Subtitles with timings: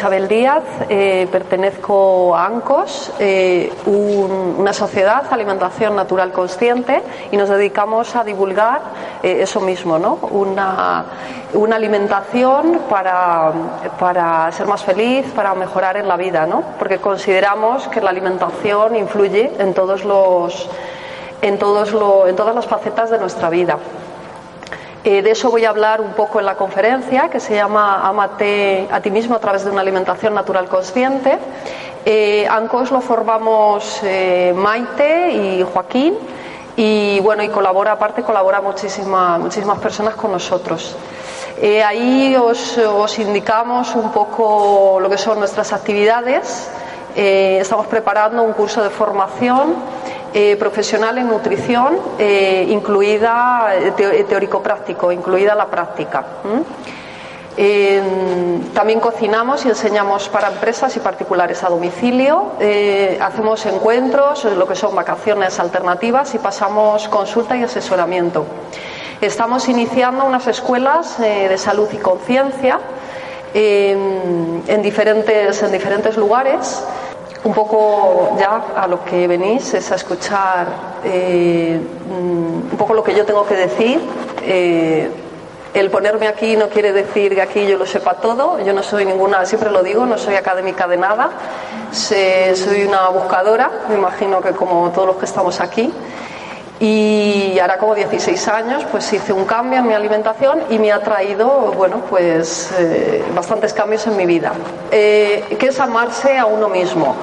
[0.00, 7.50] Isabel Díaz, eh, pertenezco a ANCOS, eh, un- una sociedad alimentación natural consciente y nos
[7.50, 8.80] dedicamos a divulgar
[9.22, 10.14] eh, eso mismo, ¿no?
[10.30, 11.04] una,
[11.52, 13.52] una alimentación para,
[13.98, 16.62] para ser más feliz, para mejorar en la vida, ¿no?
[16.78, 20.66] porque consideramos que la alimentación influye en, todos los,
[21.42, 23.76] en, todos lo- en todas las facetas de nuestra vida.
[25.02, 28.86] Eh, de eso voy a hablar un poco en la conferencia que se llama Amate
[28.92, 31.38] a ti mismo a través de una alimentación natural consciente.
[32.04, 36.18] Eh, ANCOS lo formamos eh, Maite y Joaquín
[36.76, 40.94] y bueno y colabora aparte colabora muchísima- muchísimas personas con nosotros.
[41.58, 46.70] Eh, ahí os, os indicamos un poco lo que son nuestras actividades.
[47.16, 49.74] Estamos preparando un curso de formación
[50.32, 56.24] eh, profesional en nutrición, eh, incluida eh, teórico-práctico, incluida la práctica.
[58.72, 62.52] también cocinamos y enseñamos para empresas y particulares a domicilio.
[63.20, 68.46] Hacemos encuentros, lo que son vacaciones alternativas y pasamos consulta y asesoramiento.
[69.20, 72.78] Estamos iniciando unas escuelas de salud y conciencia
[73.52, 76.82] en, diferentes, en diferentes lugares.
[77.42, 80.66] Un poco ya a lo que venís es a escuchar
[81.04, 84.00] eh, mm, un poco lo que yo tengo que decir.
[84.42, 85.10] Eh,
[85.72, 88.58] el ponerme aquí no quiere decir que aquí yo lo sepa todo.
[88.60, 91.30] Yo no soy ninguna, siempre lo digo, no soy académica de nada.
[91.92, 95.92] Soy una buscadora, me imagino que como todos los que estamos aquí.
[96.80, 101.00] Y ahora como 16 años pues hice un cambio en mi alimentación y me ha
[101.00, 104.52] traído, bueno, pues eh, bastantes cambios en mi vida.
[104.90, 107.14] Eh, ¿Qué es amarse a uno mismo?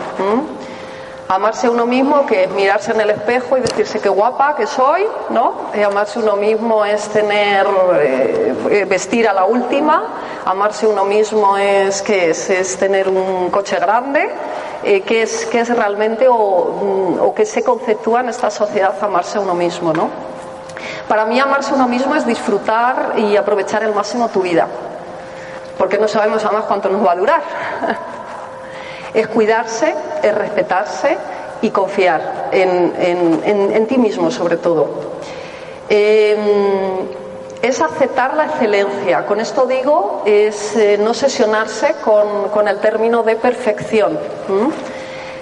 [1.29, 5.05] Amarse uno mismo, que es mirarse en el espejo y decirse qué guapa que soy,
[5.29, 5.71] ¿no?
[5.73, 10.03] Eh, amarse uno mismo es tener, eh, eh, vestir a la última.
[10.45, 14.29] Amarse uno mismo es que es, tener un coche grande.
[14.83, 18.95] Eh, ¿qué, es, qué es realmente o, mm, o qué se conceptúa en esta sociedad
[19.01, 20.09] amarse uno mismo, ¿no?
[21.09, 24.67] Para mí amarse uno mismo es disfrutar y aprovechar al máximo tu vida,
[25.77, 27.41] porque no sabemos además cuánto nos va a durar.
[29.17, 31.17] es cuidarse, es respetarse
[31.61, 34.87] y confiar en, en- en- ti mismo sobre todo.
[35.89, 36.37] Eh,
[37.61, 39.25] es aceptar la excelencia.
[39.25, 44.19] Con esto digo, es eh, no sesionarse con, con el término de perfección.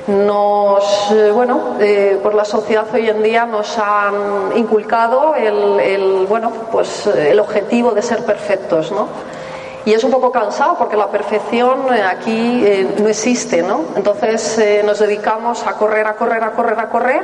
[0.08, 6.25] Nos, eh, bueno, eh, por la sociedad hoy en día nos han inculcado el, el,
[6.28, 9.08] bueno, pues, el objetivo de ser perfectos, ¿no?
[9.85, 13.81] Y es un poco cansado porque la perfección eh, aquí eh, no existe, ¿no?
[13.96, 17.22] Entonces eh, nos dedicamos a correr, a correr, a correr, a correr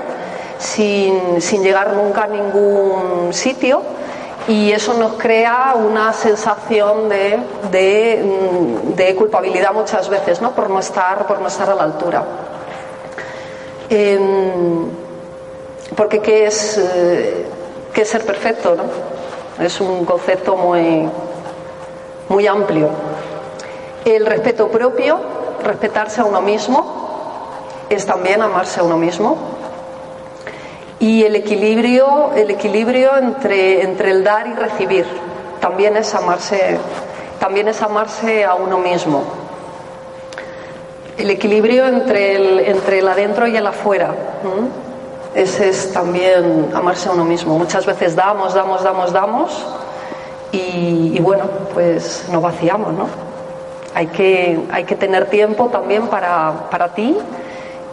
[0.59, 3.81] sin, sin llegar nunca a ningún sitio
[4.47, 7.39] y eso nos crea una sensación de,
[7.71, 10.51] de, mm, de culpabilidad muchas veces, ¿no?
[10.51, 12.23] Por no estar, por no estar a la altura.
[13.89, 14.85] Em,
[15.95, 16.79] porque ¿qué es,
[17.91, 18.75] qué es ser perfecto?
[18.75, 18.83] ¿no?
[19.63, 21.09] Es un concepto muy,
[22.31, 22.89] muy amplio.
[24.05, 25.19] El respeto propio,
[25.63, 27.01] respetarse a uno mismo,
[27.89, 29.37] es también amarse a uno mismo.
[30.99, 35.05] Y el equilibrio, el equilibrio entre, entre el dar y recibir,
[35.59, 36.77] también es amarse,
[37.39, 39.23] también es amarse a uno mismo.
[41.17, 44.15] El equilibrio entre el, entre el adentro y el afuera.
[45.35, 47.57] Ese es también amarse a uno mismo.
[47.57, 49.65] Muchas veces damos, damos, damos, damos
[50.51, 53.07] y, bueno, pues nos vaciamos, ¿no?
[53.93, 57.17] Hay que, hay que tener tiempo también para, para ti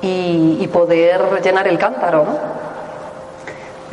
[0.01, 2.59] y, y poder llenar el cántaro, ¿no?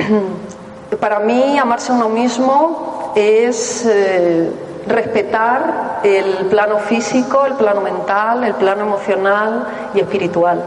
[0.99, 4.51] Para mí, amarse a uno mismo es eh,
[4.87, 10.61] respetar el plano físico, el plano mental, el plano emocional y espiritual.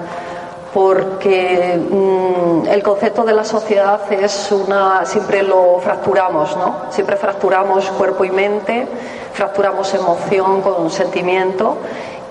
[0.72, 6.90] Porque mm, el concepto de la sociedad es una, siempre lo fracturamos, ¿no?
[6.90, 8.86] Siempre fracturamos cuerpo y mente,
[9.32, 11.78] fracturamos emoción con sentimiento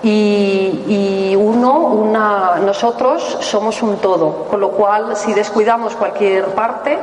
[0.02, 6.98] y, uno, una, nosotros somos un todo, con lo cual si descuidamos cualquier parte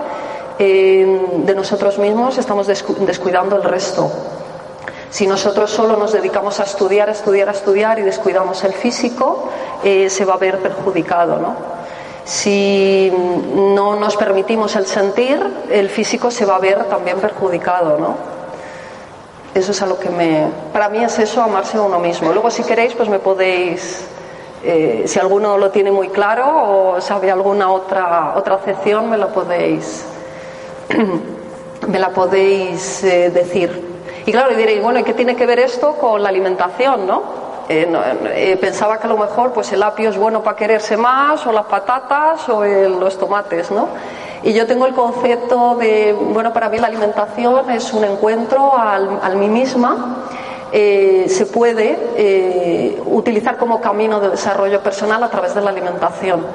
[0.58, 4.10] eh, de nosotros mismos estamos descuidando el resto.
[5.16, 9.48] Si nosotros solo nos dedicamos a estudiar, a estudiar, a estudiar y descuidamos el físico,
[9.82, 11.56] eh, se va a ver perjudicado, ¿no?
[12.26, 13.14] Si
[13.56, 15.40] no nos permitimos el sentir,
[15.70, 18.18] el físico se va a ver también perjudicado, ¿no?
[19.54, 20.50] Eso es a lo que me...
[20.74, 22.34] Para mí es eso, amarse a uno mismo.
[22.34, 24.06] Luego, si queréis, pues me podéis...
[24.66, 29.28] Eh, si alguno lo tiene muy claro o sabe alguna otra, otra acepción, me la
[29.28, 30.04] podéis,
[31.88, 33.95] me la podéis eh, decir.
[34.26, 37.46] Y claro, y diréis, bueno, ¿y qué tiene que ver esto con la alimentación, no?
[37.68, 37.92] Eh,
[38.36, 41.52] eh, pensaba que a lo mejor pues el apio es bueno para quererse más, o
[41.52, 43.88] las patatas, o los tomates, ¿no?
[44.44, 49.36] Y yo tengo el concepto de, bueno, para mí la alimentación es un encuentro al,
[49.38, 50.26] mí misma.
[50.72, 56.46] Eh, se puede utilizar como camino de desarrollo personal a través de la alimentación.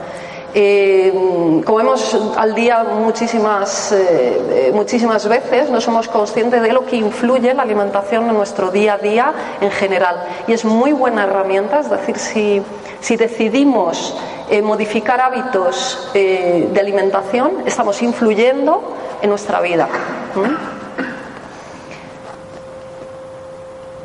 [0.53, 6.97] Eh, comemos al día muchísimas, eh, eh, muchísimas veces, no somos conscientes de lo que
[6.97, 10.25] influye la alimentación en nuestro día a día en general.
[10.49, 12.63] Y es muy buena herramienta, es decir, si,
[13.01, 14.17] si decidimos
[14.65, 19.89] modificar hábitos de alimentación, estamos influyendo en nuestra vida.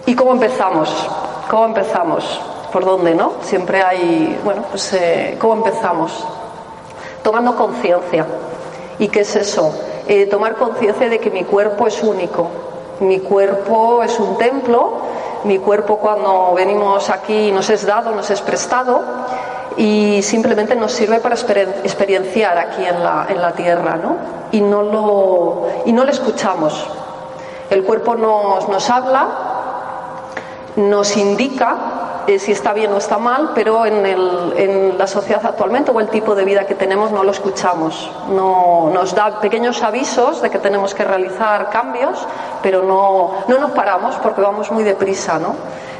[0.06, 1.09] ¿Y cómo empezamos?
[1.50, 2.42] ¿Cómo empezamos?
[2.75, 3.36] Por dónde, ¿no?
[3.42, 6.12] Siempre hay, bueno, pues eh, ¿cómo empezamos?
[7.24, 8.25] Tomando conciencia.
[9.00, 9.74] ¿Y qué es eso?
[10.10, 12.50] Eh, tomar conciencia de que mi cuerpo es único.
[13.00, 14.92] Mi cuerpo es un templo,
[15.45, 19.00] mi cuerpo cuando venimos aquí nos es dado, nos es prestado
[19.78, 24.18] y simplemente nos sirve para experienciar aquí en la, en la tierra, ¿no?
[24.51, 26.86] Y no lo, y no lo escuchamos.
[27.69, 29.28] El cuerpo nos, nos habla,
[30.75, 31.94] nos indica
[32.27, 36.00] eh, si está bien o está mal, pero en, el, en, la sociedad actualmente o
[36.00, 38.10] el tipo de vida que tenemos no lo escuchamos.
[38.30, 42.25] No, nos da pequeños avisos de que tenemos que realizar cambios,
[42.62, 45.38] pero no, no nos paramos porque vamos muy deprisa.
[45.38, 45.56] ¿no?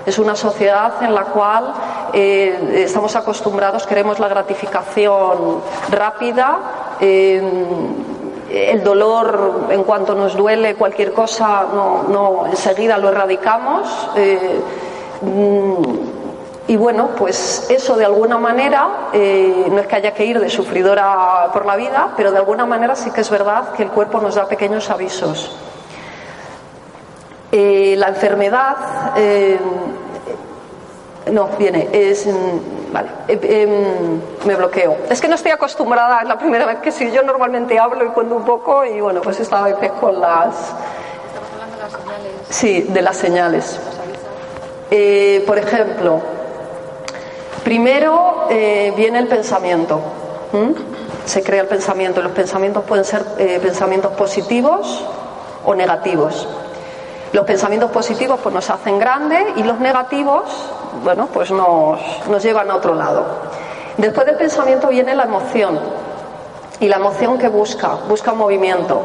[0.06, 1.74] Es una sociedad en la cual
[2.14, 6.60] eh, estamos acostumbrados, queremos la gratificación rápida.
[7.02, 14.10] el dolor, en cuanto nos duele cualquier cosa, no, no enseguida lo erradicamos.
[14.16, 14.62] Eh,
[15.22, 16.15] mm,
[16.68, 20.50] y bueno, pues eso de alguna manera, eh, no es que haya que ir de
[20.50, 24.20] sufridora por la vida, pero de alguna manera sí que es verdad que el cuerpo
[24.20, 25.56] nos da pequeños avisos.
[27.52, 29.60] Eh, la enfermedad, eh,
[31.32, 32.26] no, viene, es.
[32.26, 34.98] Mm, vale, em, me bloqueo.
[35.08, 38.08] Es que no estoy acostumbrada, es la primera vez que sí, yo normalmente hablo y
[38.08, 40.56] cuento un poco y bueno, pues esta vez con las.
[41.28, 42.32] Estamos hablando de las señales.
[42.50, 43.80] Sí, de las señales.
[45.46, 46.35] por ejemplo,
[47.66, 50.00] Primero eh, viene el pensamiento.
[51.26, 52.22] Se crea el pensamiento.
[52.22, 55.04] Los pensamientos pueden ser eh, pensamientos positivos
[55.66, 56.48] o negativos.
[57.34, 60.44] Los pensamientos positivos pues nos hacen grandes y los negativos,
[61.04, 62.00] bueno, pues nos,
[62.44, 63.26] llevan a otro lado.
[63.98, 65.80] Después del pensamiento viene la emoción.
[66.80, 69.02] Y la emoción que busca, busca movimiento.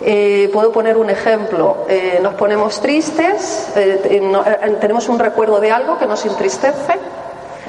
[0.00, 1.78] Eh, puedo poner un ejemplo.
[2.22, 3.72] nos ponemos tristes,
[4.80, 7.13] tenemos un recuerdo de algo que nos entristece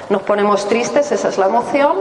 [0.09, 1.93] nos ponemos tristes, esa es la emoción,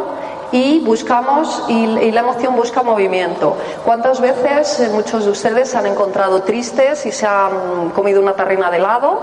[0.53, 3.57] y buscamos, y, la emoción busca movimiento.
[3.85, 8.71] ¿Cuántas veces eh, muchos de ustedes han encontrado tristes y se han comido una tarrina
[8.71, 9.21] de helado,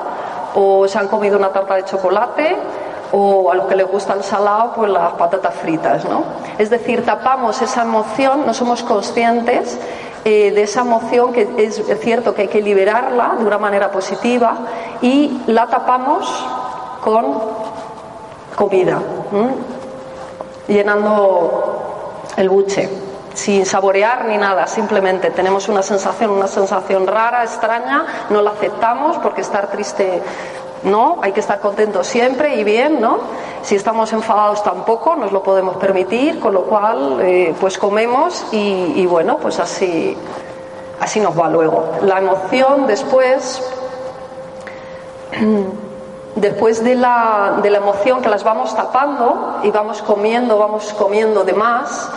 [0.56, 2.58] o se han comido una tarta de chocolate,
[3.14, 6.24] o a los que les gusta el salado, pues las patatas fritas, ¿no?
[6.58, 9.80] Es decir, tapamos esa emoción, no somos conscientes
[10.24, 14.56] eh, de esa emoción que es cierto que hay que liberarla de una manera positiva
[15.02, 16.46] y la tapamos
[17.02, 17.42] con
[18.56, 19.02] comida,
[20.68, 22.90] llenando el buche,
[23.34, 29.18] sin saborear ni nada, simplemente tenemos una sensación, una sensación rara, extraña, no la aceptamos
[29.18, 30.22] porque estar triste
[30.84, 33.20] no, hay que estar contentos siempre y bien, ¿no?
[33.62, 38.94] Si estamos enfadados tampoco nos lo podemos permitir, con lo cual eh, pues comemos y,
[38.96, 40.18] y, bueno, pues así,
[41.00, 41.98] así nos va luego.
[42.02, 43.62] La emoción después
[46.36, 51.44] después de la, de la, emoción que las vamos tapando y vamos comiendo, vamos comiendo
[51.44, 52.10] de más,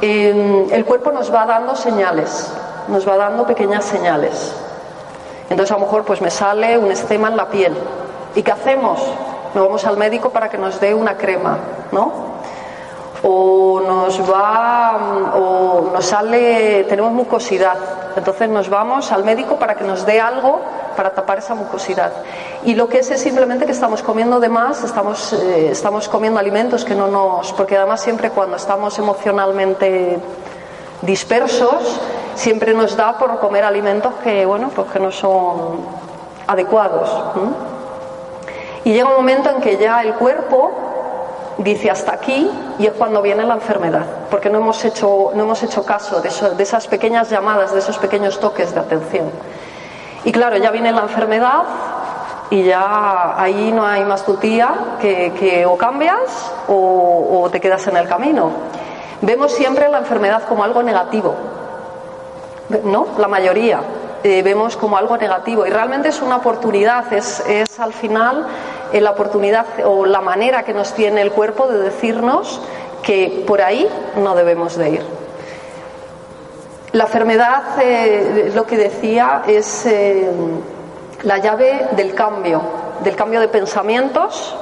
[0.00, 2.52] em, el cuerpo nos va dando señales,
[2.88, 4.54] nos va dando pequeñas señales.
[5.50, 7.74] Entonces a lo mejor pues me sale un estema en la piel.
[8.34, 9.00] ¿Y qué hacemos?
[9.54, 11.58] Nos vamos al médico para que nos dé una crema,
[11.90, 12.27] ¿no?
[13.22, 17.76] O nos va o nos sale tenemos mucosidad.
[18.16, 20.60] Entonces nos vamos al médico para que nos dé algo
[20.96, 22.12] para tapar esa mucosidad.
[22.64, 26.40] Y lo que es es simplemente que estamos comiendo de más estamos eh, estamos comiendo
[26.40, 30.18] alimentos que no nos porque además siempre cuando estamos emocionalmente
[31.02, 32.00] dispersos
[32.34, 35.80] siempre nos da por comer alimentos que bueno pues que no son
[36.48, 37.08] adecuados
[38.84, 40.87] y llega un momento en que ya el cuerpo
[41.58, 45.62] dice hasta aquí y es cuando viene la enfermedad, porque no hemos hecho, no hemos
[45.62, 46.28] hecho caso de,
[46.62, 49.30] esas pequeñas llamadas, de esos pequeños toques de atención.
[50.24, 51.64] Y claro, ya viene la enfermedad
[52.50, 57.86] y ya ahí no hay más tutía que, que o cambias o, o te quedas
[57.88, 58.50] en el camino.
[59.20, 61.34] Vemos siempre la enfermedad como algo negativo,
[62.84, 63.08] ¿no?
[63.18, 63.80] La mayoría.
[64.24, 68.46] Eh, vemos como algo negativo y realmente es una oportunidad, es, es al final
[68.92, 72.60] eh, la oportunidad o la manera que nos tiene el cuerpo de decirnos
[73.02, 75.02] que por ahí no debemos de ir.
[76.92, 79.86] La enfermedad, eh, lo que decía, es
[81.22, 82.62] la llave del cambio,
[83.02, 84.56] del cambio de pensamientos,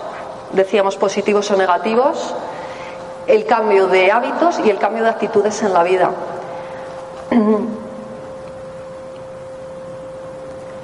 [0.52, 2.34] decíamos positivos o negativos,
[3.26, 6.10] el cambio de hábitos y el cambio de actitudes en la vida.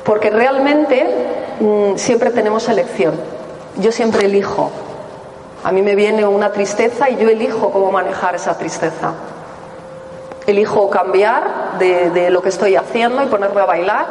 [0.04, 1.06] Porque realmente
[1.60, 3.14] mm, siempre tenemos elección.
[3.76, 4.70] Yo siempre elijo.
[5.64, 9.12] A mí me viene una tristeza y yo elijo cómo manejar esa tristeza.
[10.46, 14.06] Elijo cambiar de, lo que estoy haciendo y ponerme a bailar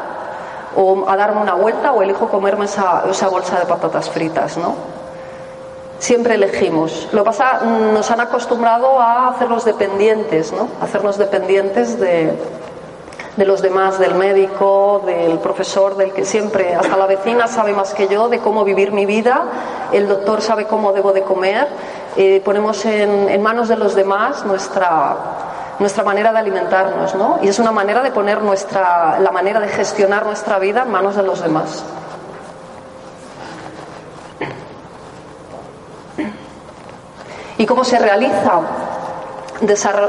[0.75, 4.75] o a darme una vuelta o elijo comerme esa, esa bolsa de patatas fritas, ¿no?
[5.99, 7.09] Siempre elegimos.
[7.11, 10.69] Lo pasa, mm, nos han acostumbrado a hacernos dependientes, ¿no?
[10.81, 12.33] Hacernos dependientes de,
[13.35, 17.93] de los demás, del médico, del profesor, del que siempre, hasta la vecina sabe más
[17.93, 19.43] que yo de cómo vivir mi vida,
[19.93, 21.67] el doctor sabe cómo debo de comer,
[22.17, 25.15] eh, ponemos en, manos de los demás nuestra,
[25.79, 27.39] nuestra manera de alimentarnos, ¿no?
[27.41, 31.15] Y es una manera de poner nuestra, la manera de gestionar nuestra vida en manos
[31.15, 31.85] de los demás.
[37.57, 38.59] ¿Y cómo se realiza?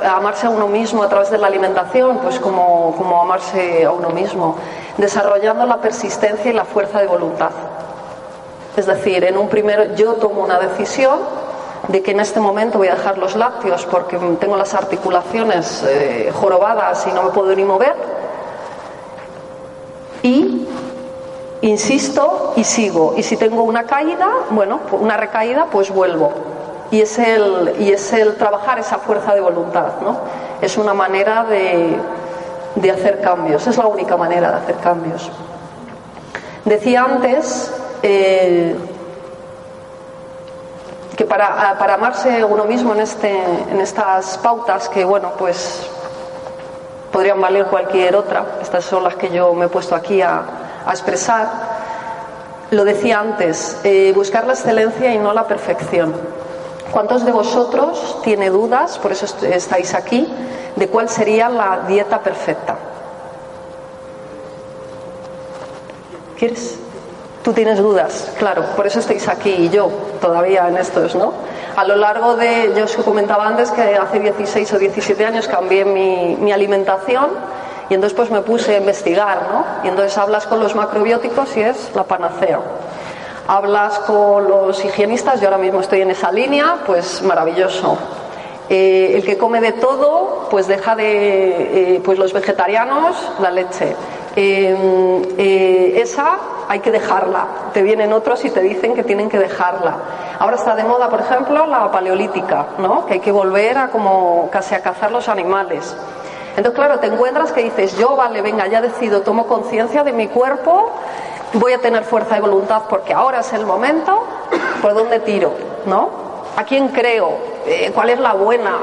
[0.08, 4.10] Amarse a uno mismo a través de la alimentación, pues como, como amarse a uno
[4.10, 4.56] mismo,
[4.96, 7.50] desarrollando la persistencia y la fuerza de voluntad.
[8.76, 11.18] Es decir, en un primero yo tomo una decisión
[11.88, 16.32] de que en este momento voy a dejar los lácteos porque tengo las articulaciones eh,
[16.32, 17.94] jorobadas y no me puedo ni mover.
[20.22, 20.66] Y
[21.60, 23.14] insisto y sigo.
[23.16, 26.51] Y si tengo una caída, bueno, una recaída, pues vuelvo
[26.92, 30.20] y es el, trabajar esa fuerza de voluntad, ¿no?
[30.60, 31.98] Es una manera de,
[32.90, 35.30] hacer cambios, es la única manera de hacer cambios.
[36.66, 37.72] Decía antes
[38.02, 38.76] eh,
[41.16, 45.88] que para, amarse uno mismo en, este, en estas pautas, que bueno, pues
[47.10, 50.42] podrían valer cualquier otra, estas son las que yo me he puesto aquí a,
[50.84, 51.48] a expresar,
[52.70, 56.41] lo decía antes, eh, buscar la excelencia y no la perfección.
[56.92, 60.28] ¿Cuántos de vosotros tiene dudas, por eso estáis aquí,
[60.76, 62.76] de cuál sería la dieta perfecta?
[66.38, 66.78] ¿Quieres?
[67.42, 71.32] Tú tienes dudas, claro, por eso estáis aquí y yo todavía en estos, ¿no?
[71.76, 75.86] A lo largo de, yo os comentaba antes que hace 16 o 17 años cambié
[75.86, 77.30] mi, alimentación
[77.88, 79.64] y entonces pues me puse a investigar, ¿no?
[79.82, 82.60] Y entonces hablas con los macrobióticos y es la panacea
[83.48, 87.98] hablas con los higienistas, yo ahora mismo estoy en esa línea, pues maravilloso.
[88.68, 93.94] Eh, el que come de todo, pues deja de, eh, pues los vegetarianos, la leche.
[94.34, 97.46] Eh, esa hay que dejarla.
[97.74, 99.96] Te vienen otros y te dicen que tienen que dejarla.
[100.38, 103.04] Ahora está de moda, por ejemplo, la paleolítica, ¿no?
[103.04, 105.94] Que hay que volver a como casi a cazar los animales.
[106.56, 110.28] Entonces, claro, te encuentras que dices, yo, vale, venga, ya decido, tomo conciencia de mi
[110.28, 110.92] cuerpo,
[111.54, 114.24] voy a tener fuerza de voluntad porque ahora es el momento,
[114.80, 115.52] ¿por dónde tiro?
[115.86, 116.10] ¿No?
[116.56, 117.38] ¿A quién creo?
[117.66, 118.76] Eh, ¿Cuál es la buena?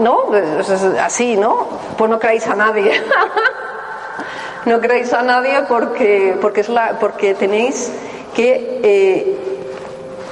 [0.00, 0.24] ¿No?
[1.00, 1.66] Así, ¿no?
[1.96, 3.00] Pues no creáis a nadie.
[4.64, 7.92] no creáis a nadie porque, porque, es la, porque tenéis
[8.34, 9.45] que eh,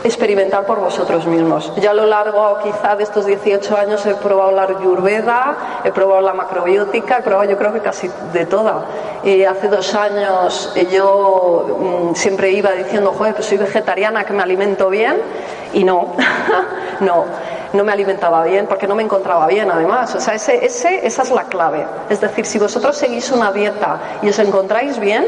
[0.04, 1.73] experimentar por vosotros mismos.
[1.76, 6.20] Ya a lo largo quizá de estos 18 años he probado la ayurveda, he probado
[6.20, 8.84] la macrobiótica, he probado yo creo que casi de toda.
[9.25, 14.34] Y hace dos años eh, yo mm, siempre iba diciendo, joder, pues soy vegetariana, que
[14.34, 15.16] me alimento bien,
[15.73, 16.14] y no,
[17.00, 17.25] no,
[17.73, 20.14] no me alimentaba bien porque no me encontraba bien además.
[20.14, 21.87] O sea, ese, ese, esa es la clave.
[22.11, 25.26] Es decir, si vosotros seguís una dieta y os encontráis bien,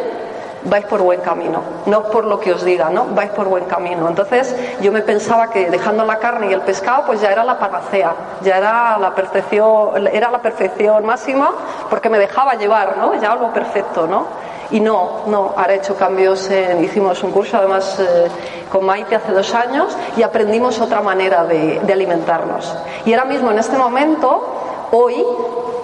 [0.68, 3.06] vais por buen camino, no por lo que os diga, ¿no?
[3.14, 4.08] Vais por buen camino.
[4.08, 7.58] Entonces yo me pensaba que dejando la carne y el pescado pues ya era la
[7.58, 11.52] panacea, ya era la perfección, era la perfección máxima
[11.88, 13.14] porque me dejaba llevar, ¿no?
[13.20, 14.26] Ya algo perfecto, ¿no?
[14.70, 18.28] Y no, no, ahora he hecho cambios, hicimos un curso además eh,
[18.70, 22.74] con Maite hace dos años y aprendimos otra manera de, de alimentarnos.
[23.04, 25.24] Y ahora mismo en este momento, hoy,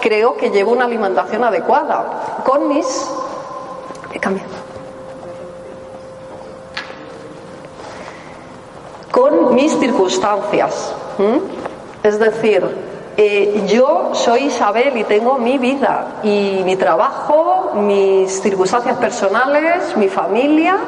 [0.00, 3.08] creo que llevo una alimentación adecuada con mis...
[4.20, 4.42] Cambio.
[4.44, 4.61] con
[9.54, 10.94] mis circunstancias.
[12.02, 12.64] Es decir,
[13.16, 20.08] eh, yo soy Isabel y tengo mi vida y mi trabajo, mis circunstancias personales, mi
[20.08, 20.78] familia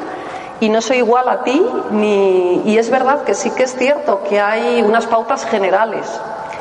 [0.59, 4.23] y no soy igual a ti ni y es verdad que sí que es cierto
[4.27, 6.07] que hay unas pautas generales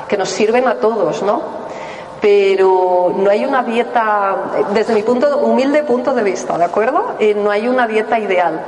[0.09, 1.41] que nos sirven a todos, ¿no?
[2.21, 4.37] Pero no hay una dieta,
[4.73, 7.15] desde mi punto humilde punto de vista, ¿de acuerdo?
[7.19, 8.61] Eh, no hay una dieta ideal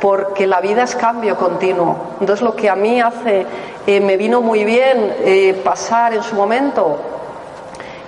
[0.00, 1.96] porque la vida es cambio continuo.
[2.20, 3.46] Entonces lo que a mí hace,
[3.86, 6.98] eh, me vino muy bien eh, pasar en su momento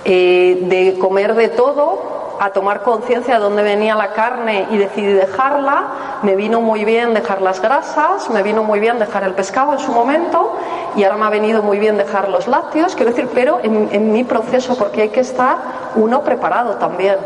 [0.05, 5.13] eh, de comer de todo a tomar conciencia de dónde venía la carne y decidí
[5.13, 9.75] dejarla, me vino muy bien dejar las grasas, me vino muy bien dejar el pescado
[9.75, 10.57] en su momento
[10.97, 14.25] y ahora me ha venido muy bien dejar los lácteos, quiero decir, pero en, mi
[14.25, 15.59] proceso, porque hay que estar
[15.97, 17.17] uno preparado también.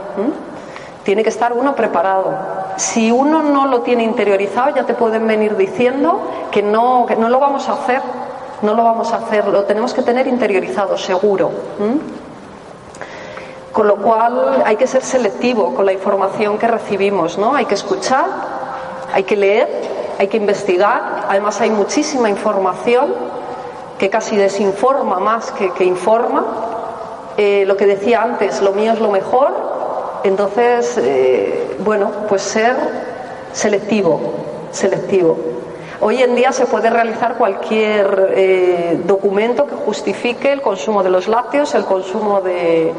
[1.05, 2.33] Tiene que estar uno preparado.
[2.77, 6.21] Si uno no lo tiene interiorizado, ya te pueden venir diciendo
[6.51, 8.01] que no, que no lo vamos a hacer.
[8.63, 11.51] No lo vamos a hacer, lo tenemos que tener interiorizado, seguro.
[13.73, 17.55] Con lo cual hay que ser selectivo con la información que recibimos, ¿no?
[17.55, 18.25] Hay que escuchar,
[19.13, 19.69] hay que leer,
[20.19, 21.27] hay que investigar.
[21.29, 23.15] Además hay muchísima información
[23.99, 26.45] que casi desinforma más que, informa.
[27.37, 29.53] Eh, lo que decía antes, lo mío es lo mejor,
[30.25, 32.75] entonces, eh, bueno, pues ser
[33.53, 34.21] selectivo,
[34.73, 35.37] selectivo.
[36.01, 41.29] Hoy en día se puede realizar cualquier eh, documento que justifique el consumo de los
[41.29, 42.93] lácteos, el consumo de,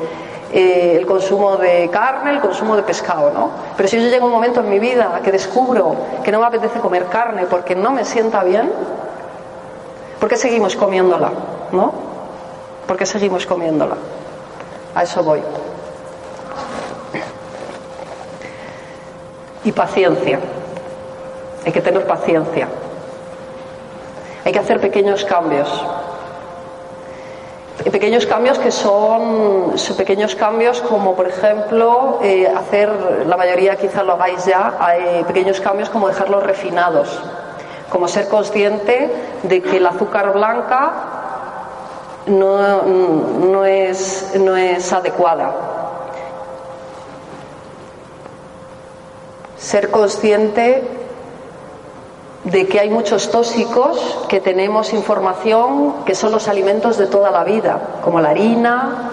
[0.54, 3.50] eh, el consumo de carne, el consumo de pescado, ¿no?
[3.76, 6.80] Pero si yo llego un momento en mi vida que descubro que no me apetece
[6.80, 8.72] comer carne porque no me sienta bien,
[10.20, 11.32] ¿por qué seguimos comiéndola?
[11.72, 11.92] ¿No?
[12.88, 13.96] ¿Por qué seguimos comiéndola?
[14.94, 15.42] A eso voy.
[19.66, 20.40] Y paciencia.
[21.66, 22.68] Hay que tener paciencia.
[24.46, 25.84] Hay que hacer pequeños cambios.
[27.92, 32.90] Pequeños cambios que son, pequeños cambios como por ejemplo eh, hacer,
[33.28, 37.22] la mayoría quizá lo hagáis ya, hay pequeños cambios como dejarlos refinados,
[37.90, 39.12] como ser consciente
[39.44, 40.94] de que el azúcar blanca
[42.26, 45.52] no, no, es, no es adecuada,
[49.58, 50.84] ser consciente
[52.46, 57.44] de que hay muchos tóxicos que tenemos información que son los alimentos de toda la
[57.44, 59.12] vida, como la harina,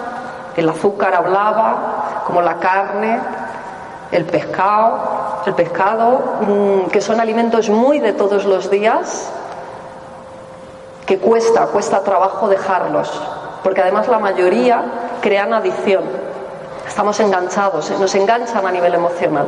[0.55, 3.19] el azúcar hablaba, como la carne,
[4.11, 9.31] el pescado, el pescado, mm, que son alimentos muy de todos los días,
[11.07, 13.11] que cuesta, cuesta trabajo dejarlos,
[13.63, 14.83] porque además la mayoría
[15.21, 16.03] crean adicción.
[16.87, 19.47] Estamos enganchados, nos enganchan a nivel emocional.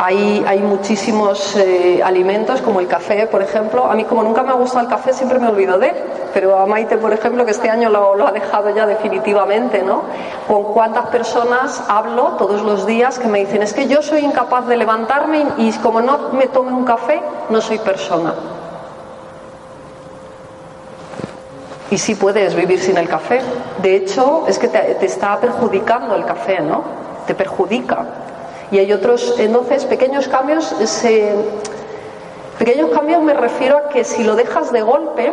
[0.00, 3.90] Hay, hay muchísimos eh, alimentos, como el café, por ejemplo.
[3.90, 5.96] A mí, como nunca me ha gustado el café, siempre me olvido de él.
[6.32, 10.02] Pero a Maite, por ejemplo, que este año lo, lo, ha dejado ya definitivamente, ¿no?
[10.46, 14.68] Con cuántas personas hablo todos los días que me dicen, es que yo soy incapaz
[14.68, 18.34] de levantarme y como no me tome un café, no soy persona.
[21.90, 23.40] Y sí puedes vivir sin el café.
[23.82, 26.84] De hecho, es que te, te está perjudicando el café, ¿no?
[27.26, 28.06] Te perjudica.
[28.70, 30.74] Y hay otros, entonces, pequeños cambios,
[32.58, 35.32] pequeños cambios me refiero a que si lo dejas de golpe,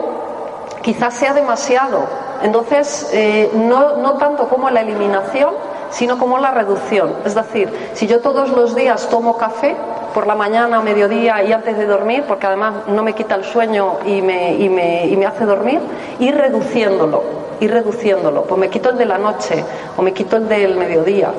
[0.81, 2.05] quizás sea demasiado.
[2.43, 5.53] Entonces, eh, no, no tanto como la eliminación,
[5.89, 7.13] sino como la reducción.
[7.25, 9.75] Es decir, si yo todos los días tomo café,
[10.13, 13.97] por la mañana, mediodía y antes de dormir, porque además no me quita el sueño
[14.05, 15.81] y me, y me, y me hace dormir,
[16.19, 17.21] ir reduciéndolo,
[17.59, 18.43] ir reduciéndolo.
[18.43, 19.61] Pues me quito el de la noche
[19.97, 21.31] o me quito el del mediodía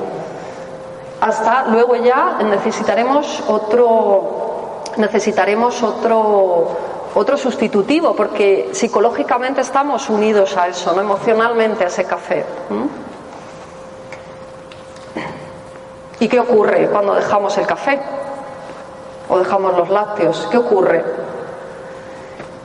[1.19, 6.67] hasta luego ya necesitaremos otro necesitaremos otro
[7.15, 12.45] otro sustitutivo porque psicológicamente estamos unidos a eso, no emocionalmente a ese café.
[16.19, 17.99] ¿Y qué ocurre cuando dejamos el café
[19.29, 20.47] o dejamos los lácteos?
[20.51, 21.03] ¿Qué ocurre?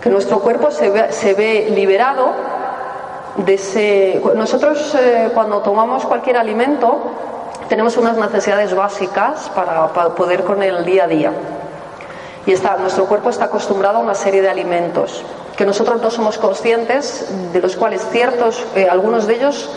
[0.03, 2.33] Que nuestro cuerpo se ve, se ve liberado
[3.37, 4.23] de ese.
[4.35, 6.99] Nosotros, eh, cuando tomamos cualquier alimento,
[7.73, 11.33] tenemos unas necesidades básicas para, poder con el día a día.
[12.45, 15.25] Y está, nuestro cuerpo está acostumbrado a una serie de alimentos
[15.57, 19.71] que nosotros no somos conscientes, de los cuales ciertos, eh, algunos de ellos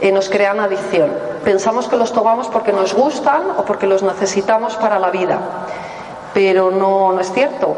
[0.00, 1.10] eh, nos crean adicción.
[1.42, 5.40] Pensamos que los tomamos porque nos gustan o porque los necesitamos para la vida,
[6.32, 7.74] pero no, no es cierto.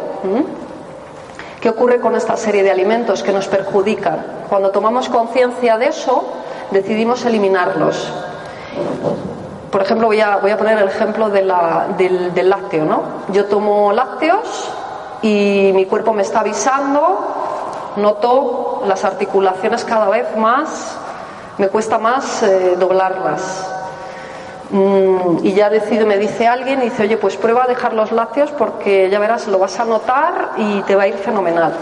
[1.63, 4.23] ¿Qué ocurre con esta serie de alimentos que nos perjudican?
[4.51, 6.31] Cuando tomamos conciencia de eso,
[6.73, 8.13] decidimos eliminarlos.
[9.71, 11.53] Por ejemplo, voy a, voy a poner el ejemplo del,
[12.35, 12.85] del lácteo.
[12.85, 13.03] ¿no?
[13.29, 14.71] Yo tomo lácteos
[15.23, 20.99] y mi cuerpo me está avisando, noto las articulaciones cada vez más,
[21.59, 23.71] me cuesta más eh, doblarlas.
[24.71, 28.51] Mm, y ya decido, me dice alguien, dice, oye, pues prueba a dejar los lácteos
[28.53, 31.73] porque ya verás, lo vas a notar y te va a ir fenomenal.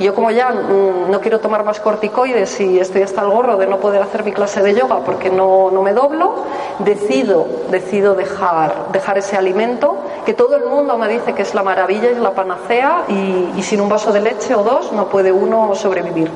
[0.00, 3.66] Yo como ya mm, no quiero tomar más corticoides y estoy hasta el gorro de
[3.66, 6.34] no poder hacer mi clase de yoga porque no, no me doblo,
[6.80, 11.62] decido, decido dejar, dejar ese alimento que todo el mundo me dice que es la
[11.62, 15.30] maravilla y la panacea y, y sin un vaso de leche o dos no puede
[15.30, 16.30] uno sobrevivir.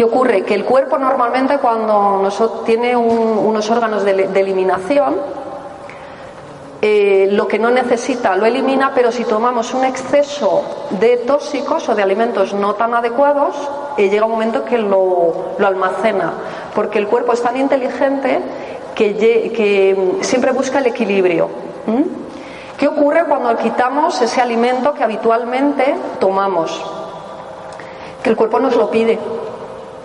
[0.00, 0.44] ¿Qué ocurre?
[0.44, 2.26] Que el cuerpo normalmente cuando
[2.64, 5.16] tiene unos órganos de, eliminación,
[6.82, 11.94] eh, lo que no necesita lo elimina, pero si tomamos un exceso de tóxicos o
[11.94, 13.54] de alimentos no tan adecuados,
[13.98, 16.32] eh, llega un momento que lo, almacena,
[16.74, 18.40] porque el cuerpo es tan inteligente
[18.94, 21.48] que, siempre busca el equilibrio.
[22.78, 26.82] ¿Qué ocurre cuando quitamos ese alimento que habitualmente tomamos?
[28.22, 29.18] Que el cuerpo nos lo pide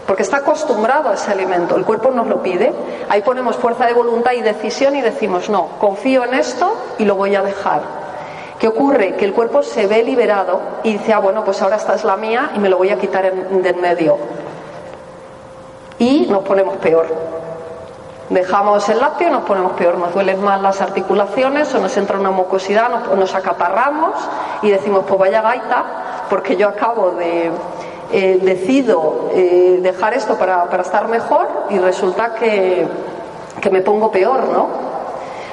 [0.05, 2.73] porque está acostumbrado a ese alimento, el cuerpo nos lo pide,
[3.09, 7.15] ahí ponemos fuerza de voluntad y decisión y decimos, no, confío en esto y lo
[7.15, 7.81] voy a dejar.
[8.59, 9.15] ¿Qué ocurre?
[9.15, 12.15] Que el cuerpo se ve liberado y dice, ah, bueno, pues ahora esta es la
[12.17, 14.17] mía y me lo voy a quitar en, de en medio.
[15.99, 17.07] Y nos ponemos peor.
[18.29, 22.17] Dejamos el lácteo y nos ponemos peor, nos duelen más las articulaciones o nos entra
[22.19, 24.13] una mucosidad, nos, nos acaparramos
[24.61, 25.83] y decimos, pues vaya gaita,
[26.29, 27.51] porque yo acabo de,
[28.11, 32.87] eh, decido eh, dejar esto para, estar mejor y resulta que,
[33.71, 34.67] me pongo peor, ¿no?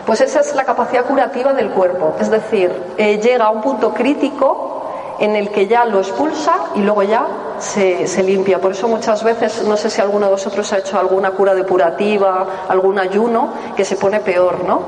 [0.04, 3.94] Pues esa es la capacidad curativa del cuerpo, es decir, eh, llega a un punto
[3.94, 4.82] crítico
[5.18, 7.26] en el que ya lo expulsa y luego ya
[7.58, 8.60] se, se, limpia.
[8.60, 12.46] Por eso muchas veces, no sé si alguno de vosotros ha hecho alguna cura depurativa,
[12.68, 14.80] algún ayuno, que se pone peor, ¿no?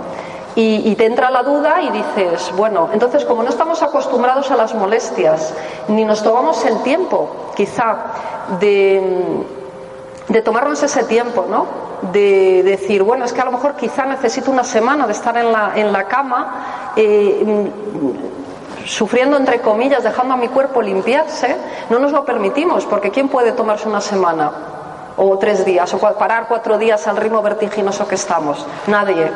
[0.56, 4.72] Y, te entra la duda y dices, bueno, entonces como no estamos acostumbrados a las
[4.72, 5.52] molestias,
[5.88, 7.96] ni nos tomamos el tiempo, quizá,
[8.60, 9.02] de,
[10.28, 11.66] de tomarnos ese tiempo, ¿no?
[12.12, 15.50] De, decir, bueno, es que a lo mejor quizá necesito una semana de estar en
[15.50, 17.70] la, en la cama, eh,
[18.84, 21.56] sufriendo entre comillas, dejando a mi cuerpo limpiarse,
[21.90, 24.52] no nos lo permitimos, porque ¿quién puede tomarse una semana?
[25.16, 28.64] O tres días, o parar cuatro días al ritmo vertiginoso que estamos.
[28.86, 29.30] Nadie.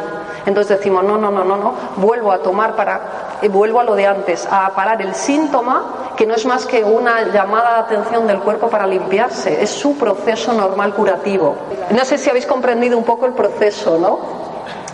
[0.47, 3.95] Entonces decimos, no, no, no, no, no, vuelvo a tomar para, eh, vuelvo a lo
[3.95, 8.27] de antes, a parar el síntoma, que no es más que una llamada de atención
[8.27, 11.57] del cuerpo para limpiarse, es su proceso normal curativo.
[11.91, 14.49] No sé si habéis comprendido un poco el proceso, ¿no?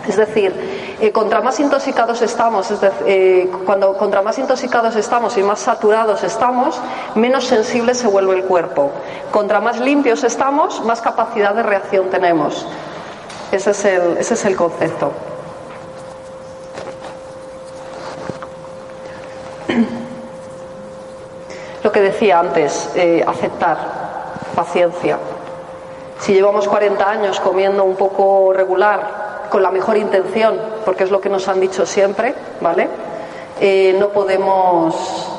[0.07, 0.53] Es decir,
[1.01, 5.59] eh, contra más intoxicados estamos, es decir, eh, cuando contra más intoxicados estamos y más
[5.59, 6.79] saturados estamos,
[7.15, 8.91] menos sensible se vuelve el cuerpo.
[9.31, 12.67] Contra más limpios estamos, más capacidad de reacción tenemos.
[13.51, 15.11] Ese es el, ese es el concepto.
[22.15, 23.77] Decía antes, eh, aceptar,
[24.55, 25.17] paciencia.
[26.17, 31.19] Si llevamos 40 años comiendo un poco regular, con la mejor intención, porque es lo
[31.19, 32.87] que nos han dicho siempre, ¿vale?
[33.59, 35.31] Eh, no podemos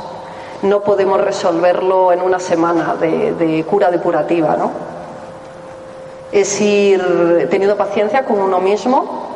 [0.63, 4.71] no podemos resolverlo en una semana de, de, cura depurativa, ¿no?
[6.33, 9.29] Es ir teniendo paciencia con uno mismo,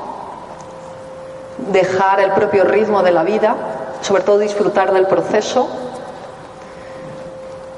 [1.72, 3.54] dejar el propio ritmo de la vida,
[4.02, 5.89] sobre todo disfrutar del proceso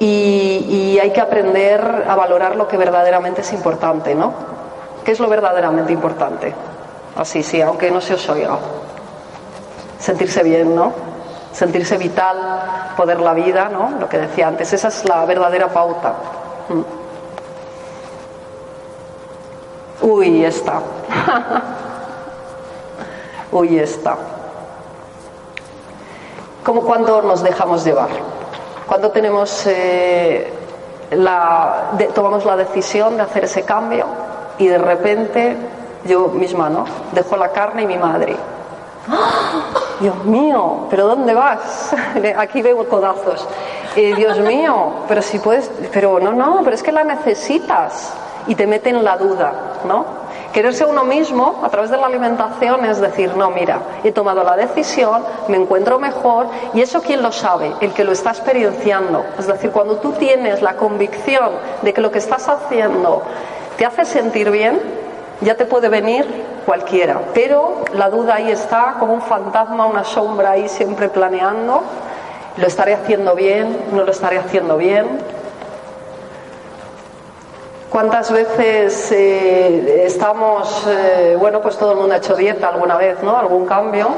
[0.04, 4.32] y, hay que aprender a valorar lo que verdaderamente es importante, ¿no?
[5.04, 6.54] ¿Qué es lo verdaderamente importante?
[7.16, 8.58] Así, sí, aunque no se os oiga.
[9.98, 10.92] Sentirse bien, ¿no?
[11.52, 12.36] Sentirse vital,
[12.96, 13.90] poder la vida, ¿no?
[14.00, 16.14] Lo que decía antes, esa es la verdadera pauta.
[16.68, 16.82] Mm.
[20.04, 20.80] Uy, esta.
[23.52, 24.16] Uy, esta.
[26.64, 28.08] Como cuando nos dejamos llevar.
[28.86, 30.52] Cuando tenemos eh,
[31.12, 34.06] la, tomamos la decisión de hacer ese cambio
[34.58, 35.56] y de repente
[36.04, 36.84] yo misma, ¿no?
[37.12, 38.36] Dejo la carne y mi madre.
[39.08, 39.62] ¡Ah!
[40.00, 41.94] Dios mío, ¿pero dónde vas?
[42.36, 43.46] Aquí veo codazos.
[43.94, 48.12] Dios mío, pero si puedes, pero no, no, pero es que la necesitas
[48.46, 49.52] y te meten la duda,
[49.86, 50.21] ¿no?
[50.52, 54.54] Quererse uno mismo a través de la alimentación es decir, no, mira, he tomado la
[54.54, 59.24] decisión, me encuentro mejor y eso quién lo sabe, el que lo está experienciando.
[59.38, 63.22] Es decir, cuando tú tienes la convicción de que lo que estás haciendo
[63.78, 64.78] te hace sentir bien,
[65.40, 66.26] ya te puede venir
[66.66, 67.20] cualquiera.
[67.32, 71.82] Pero la duda ahí está como un fantasma, una sombra ahí siempre planeando.
[72.58, 73.86] ¿Lo estaré haciendo bien?
[73.92, 75.06] ¿No lo estaré haciendo bien?
[77.92, 83.22] ¿Cuántas veces eh, estamos, eh, bueno, pues todo el mundo ha hecho dieta alguna vez,
[83.22, 83.36] ¿no?
[83.36, 84.08] Algún cambio.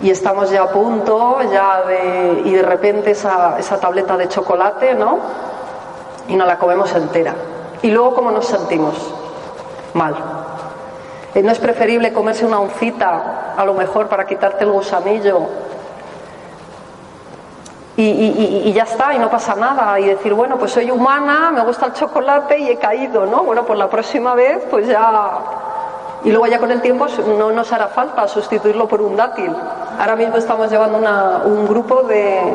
[0.00, 4.94] Y estamos ya a punto, ya de, y de repente esa, esa tableta de chocolate,
[4.94, 5.18] ¿no?
[6.28, 7.34] Y nos la comemos entera.
[7.82, 8.94] Y luego, ¿cómo nos sentimos?
[9.92, 10.16] Mal.
[11.34, 15.40] Eh, ¿No es preferible comerse una oncita, a lo mejor, para quitarte el gusanillo
[18.00, 19.98] y, ya está, y no pasa nada.
[19.98, 23.42] Y decir, bueno, pues soy humana, me gusta el chocolate y he caído, ¿no?
[23.42, 25.38] Bueno, pues la próxima vez, pues ya.
[26.22, 27.06] Y luego ya con el tiempo
[27.38, 29.52] no nos hará falta sustituirlo por un dátil.
[29.98, 30.98] Ahora mismo estamos llevando
[31.44, 32.54] un grupo de,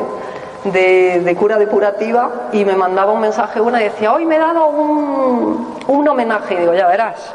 [0.64, 4.68] de, cura depurativa y me mandaba un mensaje una y decía, hoy me he dado
[4.68, 6.58] un, un homenaje.
[6.60, 7.34] Digo, ya verás.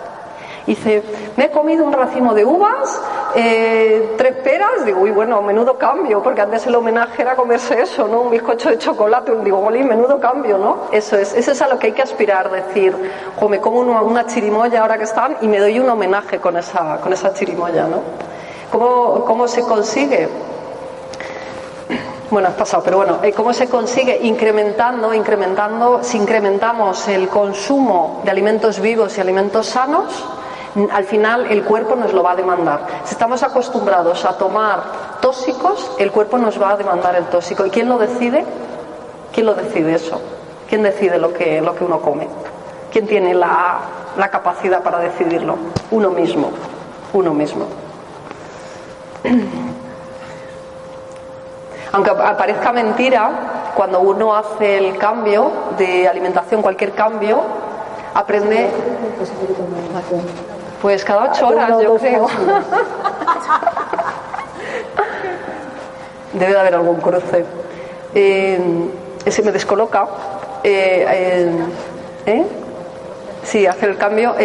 [0.70, 1.02] Dice,
[1.36, 3.02] me he comido un racimo de uvas,
[3.34, 4.86] eh, tres peras.
[4.86, 8.22] Digo, uy, bueno, menudo cambio, porque antes el homenaje era comerse eso, ¿no?
[8.22, 9.36] Un bizcocho de chocolate.
[9.44, 10.82] Digo, golín, menudo cambio, ¿no?
[10.92, 12.96] Eso es, eso es a lo que hay que aspirar, decir,
[13.42, 16.98] o me como una, chirimoya ahora que están y me doy un homenaje con esa,
[17.02, 18.02] con esa chirimoya, ¿no?
[18.72, 20.30] ¿Cómo, cómo se consigue?
[22.30, 24.20] Bueno, has pasado, pero bueno, eh, ¿cómo se consigue?
[24.22, 30.26] Incrementando, incrementando, si incrementamos el consumo de alimentos vivos y alimentos sanos,
[30.92, 32.82] al final el cuerpo nos lo va a demandar.
[33.04, 34.84] Si estamos acostumbrados a tomar
[35.22, 37.66] tóxicos, el cuerpo nos va a demandar el tóxico.
[37.66, 38.46] ¿Y quién lo decide?
[39.34, 40.22] ¿Quién lo decide eso?
[40.70, 42.28] ¿Quién decide lo que, lo que uno come?
[42.92, 43.80] ¿Quién tiene la,
[44.18, 45.58] la capacidad para decidirlo?
[45.92, 46.52] Uno mismo.
[47.14, 47.66] Uno mismo.
[51.92, 57.42] Aunque parezca mentira, cuando uno hace el cambio de alimentación, cualquier cambio,
[58.14, 58.70] aprende
[60.82, 62.28] pues cada ocho horas, yo creo.
[66.34, 67.46] Debe de haber algún cruce.
[68.14, 68.60] Eh,
[69.26, 70.08] ese me descoloca.
[70.64, 71.52] Eh,
[72.26, 72.46] eh,
[73.44, 74.36] sí, hacer el cambio.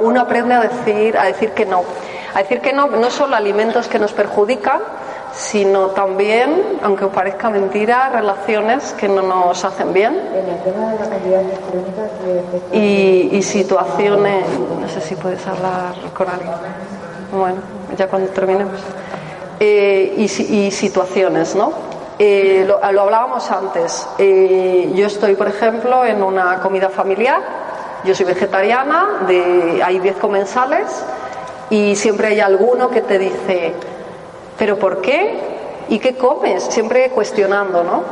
[0.00, 1.82] uno aprende a decir, a decir que no.
[2.34, 4.80] A decir que no, no solo alimentos que nos perjudican,
[5.36, 10.20] sino también, aunque parezca mentira, relaciones que no nos hacen bien.
[12.72, 14.46] Y, situaciones,
[14.80, 16.52] no sé si puedes hablar con alguien.
[17.32, 17.56] Bueno,
[17.96, 18.80] ya cuando terminemos.
[19.60, 21.72] Eh, y, situaciones, ¿no?
[22.18, 24.08] Eh, lo, hablábamos antes.
[24.18, 27.40] Eh, yo estoy, por ejemplo, en una comida familiar.
[28.04, 31.04] Yo soy vegetariana, de, hay 10 comensales
[31.70, 33.74] y siempre hay alguno que te dice,
[34.58, 35.38] ¿Pero por qué?
[35.88, 36.62] ¿Y qué comes?
[36.64, 38.02] Siempre cuestionando, ¿no?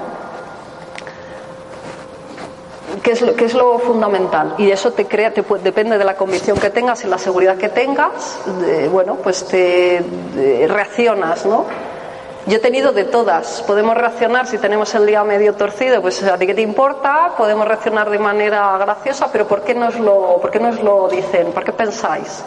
[3.03, 4.55] ¿Qué es, lo, es lo fundamental?
[4.59, 7.69] Y eso te crea, te, depende de la convicción que tengas y la seguridad que
[7.69, 8.39] tengas,
[8.91, 10.05] bueno, pues te
[10.69, 11.65] reaccionas, ¿no?
[12.45, 13.63] Yo he tenido de todas.
[13.63, 17.35] Podemos reaccionar si tenemos el día medio torcido, pues a ti qué te importa.
[17.37, 21.53] Podemos reaccionar de manera graciosa, pero ¿por qué nos lo, por qué nos lo dicen?
[21.53, 22.43] ¿Por qué pensáis?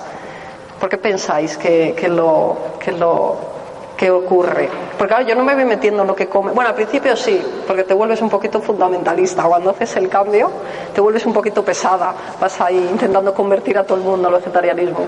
[0.82, 3.38] ¿Por qué pensáis que, que lo, que lo
[3.96, 4.70] qué ocurre.
[4.98, 6.52] Porque yo no me voy metiendo en lo que come.
[6.52, 9.44] Bueno, al principio sí, porque te vuelves un poquito fundamentalista.
[9.44, 10.52] Cuando haces el cambio,
[10.94, 12.14] te vuelves un poquito pesada.
[12.40, 15.06] Vas ahí intentando convertir a todo el mundo al vegetarianismo.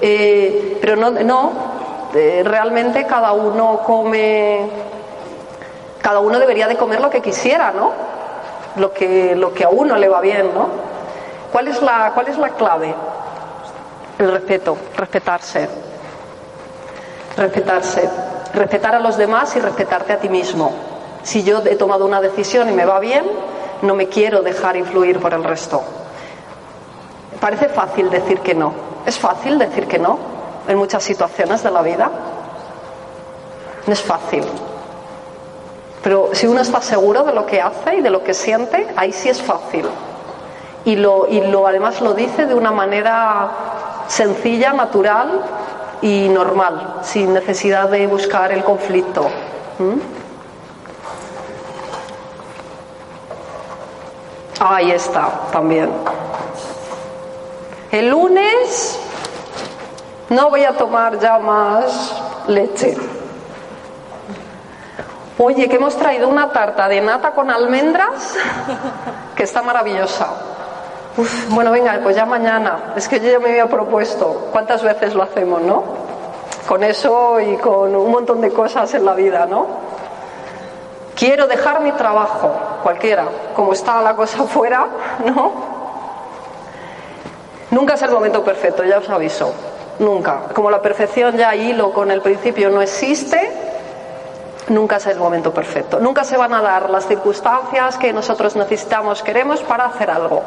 [0.00, 1.52] Eh, pero no, no
[2.14, 4.68] eh, realmente cada uno come.
[6.00, 7.92] Cada uno debería de comer lo que quisiera, ¿no?
[8.76, 10.68] Lo que, lo que a uno le va bien, ¿no?
[11.52, 12.94] ¿Cuál es la, cuál es la clave?
[14.18, 15.89] El respeto, respetarse
[17.36, 18.08] respetarse,
[18.54, 20.72] respetar a los demás y respetarte a ti mismo.
[21.22, 23.24] Si yo he tomado una decisión y me va bien,
[23.82, 25.82] no me quiero dejar influir por el resto.
[27.40, 28.72] Parece fácil decir que no.
[29.06, 30.18] Es fácil decir que no
[30.68, 32.10] en muchas situaciones de la vida.
[33.86, 34.44] No es fácil.
[36.02, 39.12] Pero si uno está seguro de lo que hace y de lo que siente, ahí
[39.12, 39.86] sí es fácil.
[40.84, 43.50] Y lo, y lo además lo dice de una manera
[44.08, 45.42] sencilla, natural
[46.02, 49.28] y normal, sin necesidad de buscar el conflicto.
[54.60, 55.90] Ahí está, también.
[57.90, 59.00] El lunes
[60.28, 62.14] no voy a tomar ya más
[62.46, 62.96] leche.
[65.38, 68.36] Oye, que hemos traído una tarta de nata con almendras
[69.34, 70.49] que está maravillosa.
[71.50, 72.94] Bueno, venga, pues ya mañana.
[72.96, 74.48] Es que yo me había propuesto.
[74.52, 75.82] ¿Cuántas veces lo hacemos, no?
[76.66, 79.66] Con eso y con un montón de cosas en la vida, ¿no?
[81.14, 82.50] Quiero dejar mi trabajo,
[82.82, 84.86] cualquiera, como está la cosa afuera,
[85.24, 85.52] ¿no?
[87.70, 89.52] Nunca es el momento perfecto, ya os aviso.
[89.98, 90.44] Nunca.
[90.54, 93.52] Como la perfección ya hilo con el principio no existe,
[94.68, 96.00] nunca es el momento perfecto.
[96.00, 100.42] Nunca se van a dar las circunstancias que nosotros necesitamos, queremos para hacer algo.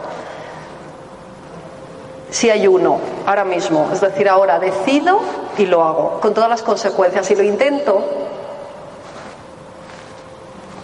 [2.34, 5.20] Si hay uno, ahora mismo, es decir, ahora decido
[5.56, 7.28] y lo hago, con todas las consecuencias.
[7.28, 8.04] Si lo intento,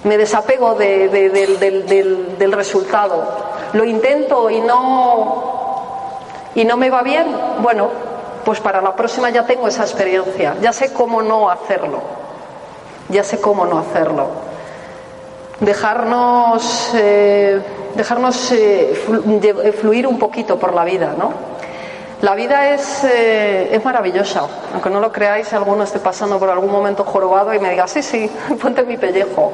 [0.03, 3.23] me desapego del, resultado.
[3.73, 6.19] Lo intento y no,
[6.53, 7.89] y no me va bien, bueno,
[8.45, 11.99] pues para la próxima ya tengo esa experiencia, ya sé cómo no hacerlo,
[13.09, 14.27] ya sé cómo no hacerlo.
[15.61, 17.59] Dejarnos, eh,
[17.95, 21.31] dejarnos eh, fluir un poquito por la vida, ¿no?
[22.21, 24.41] La vida es, eh, es maravillosa,
[24.73, 28.03] aunque no lo creáis, alguno esté pasando por algún momento jorobado y me diga, sí,
[28.03, 28.29] sí,
[28.61, 29.53] ponte mi pellejo.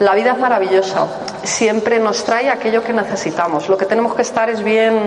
[0.00, 1.06] La vida es maravillosa,
[1.44, 3.68] siempre nos trae aquello que necesitamos.
[3.70, 4.98] Lo que tenemos que estar es bien,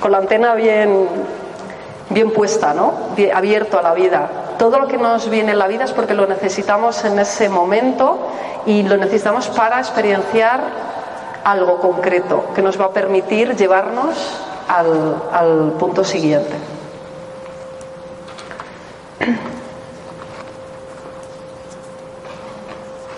[0.00, 1.08] con la antena bien,
[2.10, 2.94] bien puesta, ¿no?
[3.34, 4.28] abierto a la vida.
[4.58, 8.28] Todo lo que nos viene en la vida es porque lo necesitamos en ese momento
[8.66, 10.60] y lo necesitamos para experienciar
[11.46, 14.16] algo concreto que nos va a permitir llevarnos
[14.66, 16.56] al, punto siguiente.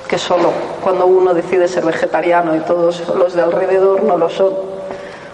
[0.06, 4.52] Que solo cuando uno decide ser vegetariano y todos los de alrededor no lo son.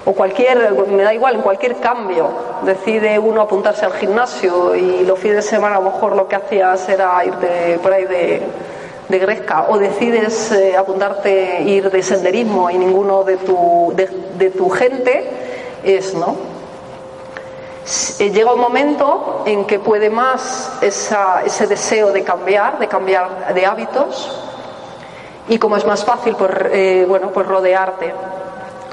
[0.05, 2.29] O cualquier, me da igual, en cualquier cambio,
[2.63, 6.37] decide uno apuntarse al gimnasio y los fines de semana a lo mejor lo que
[6.37, 7.35] hacías era ir
[7.81, 8.43] por ahí de,
[9.09, 14.71] de Gresca o decides eh, apuntarte ir de senderismo y ninguno de tu, de tu
[14.71, 15.31] gente
[15.85, 16.55] es, ¿no?
[18.19, 23.67] Eh, llega un momento en que puede más ese deseo de cambiar, de cambiar de
[23.67, 24.41] hábitos,
[25.49, 28.15] y como es más fácil, por, eh, bueno, pues rodearte,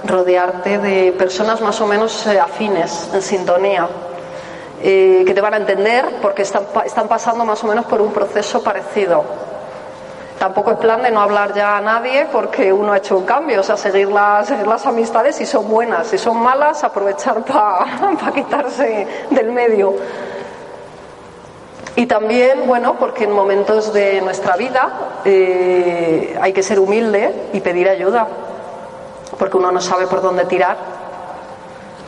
[0.03, 3.87] rodearte de personas más o menos eh, afines, en sintonía,
[4.81, 8.63] que te van a entender porque están, están pasando más o menos por un proceso
[8.63, 9.23] parecido
[10.41, 13.59] tampoco es plan de no hablar ya a nadie porque uno ha hecho un cambio,
[13.59, 19.05] o sea, seguir las, las amistades si son buenas, si son malas, aprovechar para quitarse
[19.29, 19.93] del medio.
[21.95, 27.59] Y también, bueno, porque en momentos de nuestra vida eh, hay que ser humilde y
[27.59, 28.27] pedir ayuda,
[29.37, 30.75] porque uno no sabe por dónde tirar,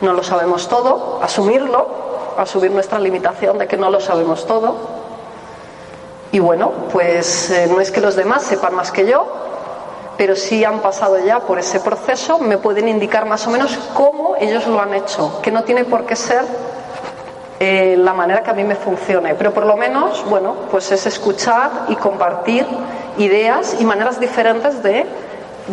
[0.00, 1.86] no lo sabemos todo, asumirlo,
[2.36, 5.03] asumir nuestra limitación de que no lo sabemos todo
[6.34, 9.24] y bueno, pues eh, no es que los demás sepan más que yo,
[10.16, 14.34] pero si han pasado ya por ese proceso, me pueden indicar más o menos cómo
[14.40, 16.42] ellos lo han hecho, que no tiene por qué ser
[17.60, 21.06] eh, la manera que a mí me funcione, pero por lo menos, bueno, pues es
[21.06, 22.66] escuchar y compartir
[23.16, 25.06] ideas y maneras diferentes de,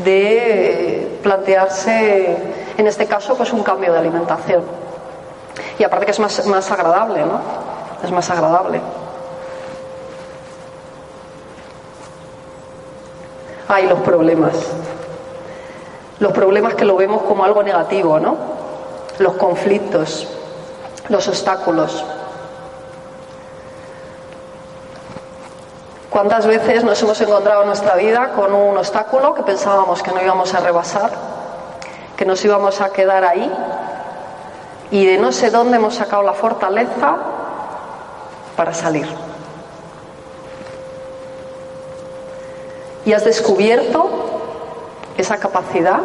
[0.06, 2.38] de plantearse,
[2.78, 4.62] en este caso, pues un cambio de alimentación.
[5.80, 7.41] Y aparte que es más, más agradable, ¿no?
[8.04, 8.80] Es más agradable.
[13.72, 14.54] Hay los problemas.
[16.20, 18.36] Los problemas que lo vemos como algo negativo, ¿no?
[19.18, 20.28] Los conflictos,
[21.08, 22.04] los obstáculos.
[26.10, 30.22] ¿Cuántas veces nos hemos encontrado en nuestra vida con un obstáculo que pensábamos que no
[30.22, 31.12] íbamos a rebasar,
[32.18, 33.50] que nos íbamos a quedar ahí
[34.92, 37.16] y de no sé dónde hemos sacado la fortaleza
[38.58, 39.31] para salir?
[43.06, 44.10] Y has descubierto
[45.18, 46.00] esa capacidad,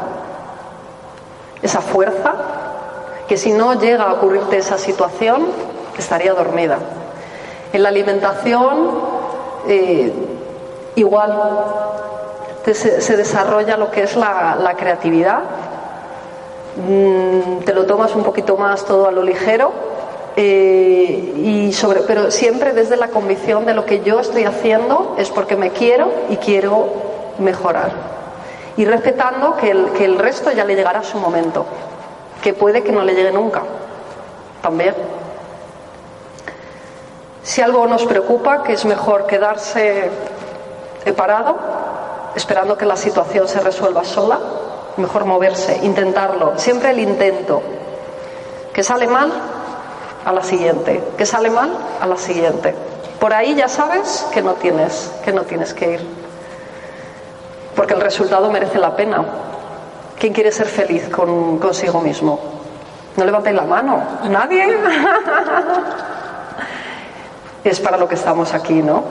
[1.62, 2.34] esa fuerza,
[3.28, 5.46] que si no llega a ocurrirte esa situación,
[5.98, 6.78] estaría dormida.
[7.72, 8.90] En la alimentación,
[9.68, 10.12] eh,
[10.94, 11.38] igual
[12.72, 15.40] se, desarrolla lo que es la, creatividad,
[16.76, 19.95] mm, te lo tomas un poquito más todo a lo ligero
[20.36, 25.30] eh, y sobre, pero siempre desde la convicción de lo que yo estoy haciendo es
[25.30, 26.88] porque me quiero y quiero
[27.38, 27.92] mejorar.
[28.76, 31.64] Y respetando que el, que el resto ya le llegará a su momento,
[32.42, 33.62] que puede que no le llegue nunca,
[34.60, 34.94] también.
[37.42, 40.10] Si algo nos preocupa, que es mejor quedarse
[41.16, 41.56] parado,
[42.34, 44.38] esperando que la situación se resuelva sola,
[44.96, 47.62] mejor moverse, intentarlo, siempre el intento.
[48.72, 49.32] Que sale mal,
[50.26, 51.70] a la siguiente, que sale mal,
[52.00, 52.74] a la siguiente.
[53.20, 56.00] Por ahí ya sabes que no tienes, que no tienes que ir.
[57.76, 59.24] Porque el resultado merece la pena.
[60.18, 62.40] ¿Quién quiere ser feliz con, consigo mismo?
[63.16, 64.02] No levantéis la mano.
[64.28, 64.66] ¿Nadie?
[67.64, 69.04] es para lo que estamos aquí, ¿no?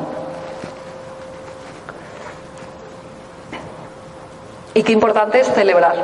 [4.74, 5.96] Y qué importante es celebrar.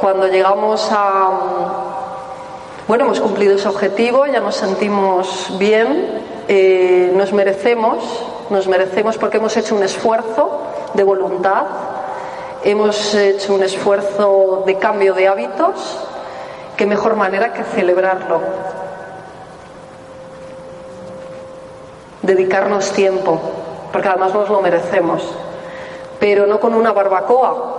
[0.00, 1.87] Cuando llegamos a...
[2.88, 7.98] Bueno, hemos cumplido ese objetivo, ya nos sentimos bien, eh, nos merecemos,
[8.48, 10.62] nos merecemos porque hemos hecho un esfuerzo
[10.94, 11.66] de voluntad,
[12.64, 15.98] hemos hecho un esfuerzo de cambio de hábitos,
[16.78, 18.40] qué mejor manera que celebrarlo.
[22.22, 23.38] Dedicarnos tiempo,
[23.92, 25.22] porque además nos lo merecemos,
[26.18, 27.77] pero no con una barbacoa.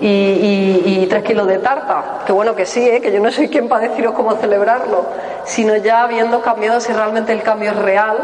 [0.00, 3.00] Y, tres kilos de tarta, que bueno que sí, ¿eh?
[3.00, 5.06] que yo no soy quien para deciros cómo celebrarlo,
[5.44, 8.18] sino ya habiendo cambiado si realmente el cambio es real,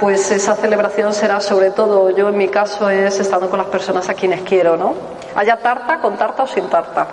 [0.00, 4.08] pues esa celebración será sobre todo, yo en mi caso es estando con las personas
[4.08, 4.94] a quienes quiero, ¿no?
[5.36, 7.06] Haya tarta, con tarta o sin tarta.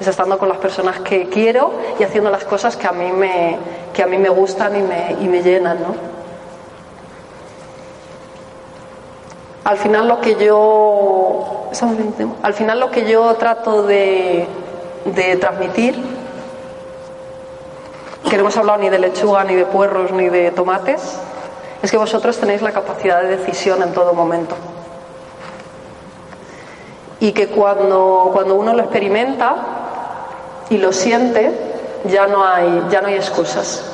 [0.00, 3.56] Es estando con las personas que quiero y haciendo las cosas que a mí me,
[3.92, 6.15] que a mí me gustan y me, y me llenan, ¿no?
[9.66, 11.70] Al final lo que yo
[12.42, 14.46] al final lo que yo trato de,
[15.40, 16.00] transmitir
[18.30, 21.18] que no hemos hablado ni de lechuga, ni de puerros, ni de tomates,
[21.82, 24.54] es que vosotros tenéis la capacidad de decisión en todo momento.
[27.18, 29.56] Y que cuando, cuando uno lo experimenta
[30.70, 31.50] y lo siente,
[32.08, 33.84] ya no, hay, ya no hay excusas.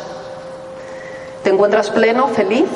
[1.43, 2.69] Te encuentras pleno, feliz,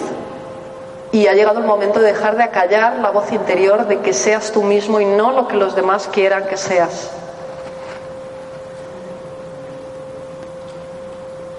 [1.17, 4.53] y ha llegado el momento de dejar de acallar la voz interior de que seas
[4.53, 7.11] tú mismo y no lo que los demás quieran que seas.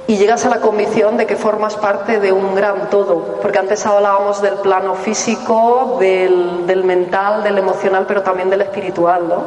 [0.09, 3.85] y llegas a la convicción de que formas parte de un gran todo, porque antes
[3.85, 9.27] hablábamos del plano físico, del, mental, del emocional, pero también del espiritual.
[9.27, 9.43] ¿no?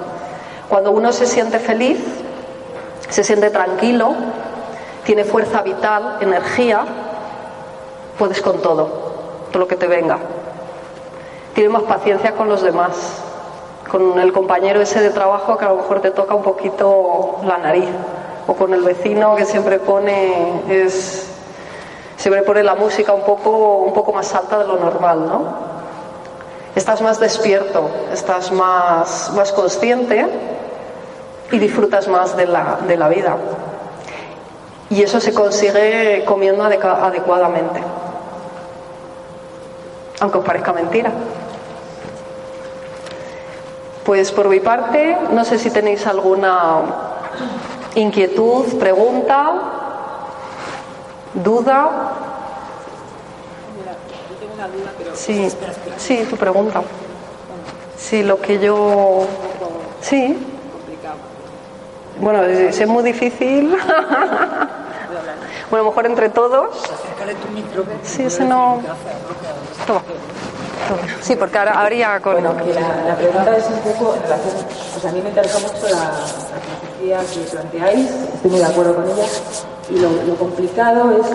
[0.68, 1.98] Cuando uno se siente feliz,
[3.08, 4.12] se siente tranquilo,
[5.04, 6.84] tiene fuerza vital, energía,
[8.18, 9.09] puedes con todo,
[9.50, 10.18] todo lo que te venga.
[11.54, 13.22] Tienes más paciencia con los demás,
[13.90, 17.58] con el compañero ese de trabajo que a lo mejor te toca un poquito la
[17.58, 17.88] nariz
[18.46, 21.26] o con el vecino que siempre pone es
[22.16, 25.70] siempre pone la música un poco un poco más alta de lo normal, ¿no?
[26.74, 30.24] Estás más despierto, estás más, más consciente
[31.50, 33.36] y disfrutas más de la, de la vida.
[34.88, 37.80] Y eso se consigue comiendo adecuadamente.
[40.20, 41.10] Aunque os parezca mentira.
[44.04, 46.82] Pues por mi parte, no sé si tenéis alguna
[47.94, 49.52] Inquietud, pregunta,
[51.34, 51.90] duda.
[55.14, 55.48] Sí,
[55.96, 56.82] sí, tu pregunta.
[57.96, 59.26] Sí, lo que yo.
[60.00, 60.38] Sí.
[62.20, 63.76] Bueno, es, muy difícil.
[65.70, 66.68] bueno, a lo mejor entre todos.
[68.02, 68.80] Sí, ese no.
[71.20, 72.34] Sí, porque ahora habría con.
[72.34, 72.54] Bueno,
[73.06, 74.54] la, pregunta es un poco en relación.
[74.92, 76.10] Pues a mí me interesa mucho la
[77.00, 79.26] que planteáis, estoy muy de acuerdo con ella,
[79.88, 81.26] y lo, complicado es,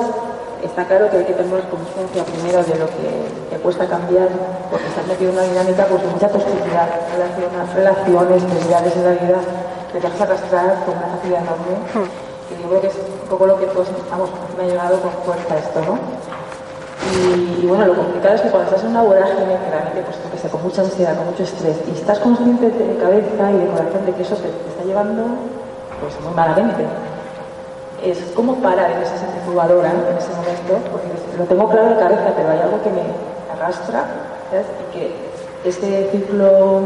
[0.63, 4.29] está claro que hay que tener conciencia primero de lo que te cuesta cambiar,
[4.69, 6.89] porque estás metido en una dinámica pues, de mucha toxicidad,
[7.73, 9.39] relaciones, necesidades de la vida,
[9.91, 12.53] te dejas arrastrar con una facilidad enorme, hmm.
[12.53, 12.93] y yo creo que es
[13.25, 15.97] un poco lo que pues, vamos, me ha llegado con fuerza esto, ¿no?
[17.61, 20.37] Y, bueno, lo complicado es que cuando estás en una vorágine, que realmente, pues, que
[20.37, 24.05] sé, con mucha ansiedad, con mucho estrés, y estás consciente de cabeza y de corazón
[24.05, 25.23] de que eso te está llevando
[25.99, 26.85] pues muy malamente.
[28.03, 31.07] Es como parar en esa centrifugadora en ese momento, porque
[31.37, 33.01] lo tengo claro en la cabeza, pero hay algo que me
[33.53, 34.05] arrastra,
[34.51, 34.65] ¿sabes?
[34.81, 35.15] Y que
[35.63, 36.81] este ciclo...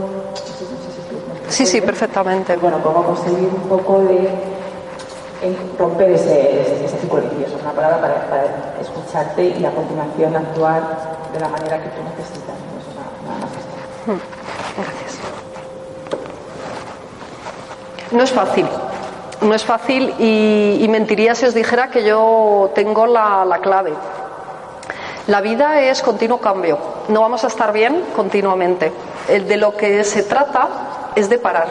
[1.50, 2.56] sí, sí, perfectamente.
[2.58, 4.30] Bueno, cómo conseguir un poco de
[5.78, 8.46] romper ese, ese, ciclo vicioso, es una palabra para,
[8.82, 10.82] escucharte y a continuación actuar
[11.34, 12.56] de la manera que tú necesitas.
[14.06, 14.08] ¿no?
[14.08, 14.20] Que hmm,
[14.78, 15.20] Gracias.
[18.12, 18.68] No es fácil
[19.42, 23.94] no es fácil y, mentiría si os dijera que yo tengo la, clave.
[25.28, 26.78] La vida es continuo cambio.
[27.08, 28.92] No vamos a estar bien continuamente.
[29.28, 30.68] El de lo que se trata
[31.16, 31.68] es de parar.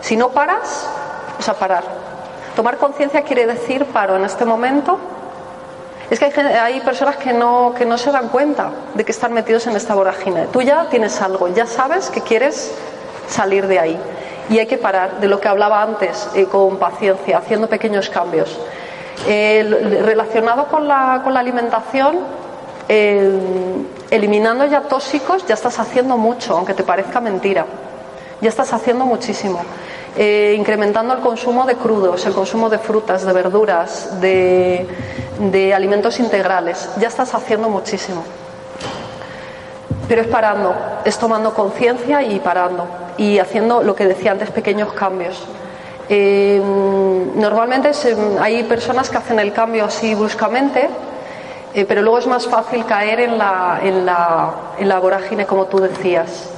[0.00, 0.88] Si no paras,
[1.38, 1.84] es a parar.
[2.56, 4.98] Tomar conciencia quiere decir paro en este momento.
[6.10, 9.94] Es que hay, personas que no, se dan cuenta de que están metidos en esta
[9.94, 10.46] vorágine.
[10.52, 12.72] Tú ya tienes algo, ya sabes que quieres
[13.26, 13.98] salir de ahí
[14.50, 18.60] y hay que parar de lo que hablaba antes eh, con paciencia, haciendo pequeños cambios.
[19.26, 22.18] relacionado con la, con la alimentación,
[24.10, 27.64] eliminando ya tóxicos ya estás haciendo mucho, aunque te parezca mentira.
[28.40, 29.60] Ya estás haciendo muchísimo.
[30.16, 34.86] Eh, incrementando el consumo de crudos, el consumo de frutas, de verduras, de,
[35.74, 36.88] alimentos integrales.
[37.00, 38.22] Ya estás haciendo muchísimo.
[40.06, 40.72] Pero es parando,
[41.04, 42.86] es tomando conciencia y parando.
[43.16, 45.42] Y haciendo lo que decía antes, pequeños cambios.
[46.08, 46.62] Eh,
[47.34, 47.90] normalmente
[48.40, 50.90] hay personas que hacen el cambio así bruscamente,
[51.74, 55.64] eh, pero luego es más fácil caer en la, en, la, en la vorágine, como
[55.64, 56.53] tú decías.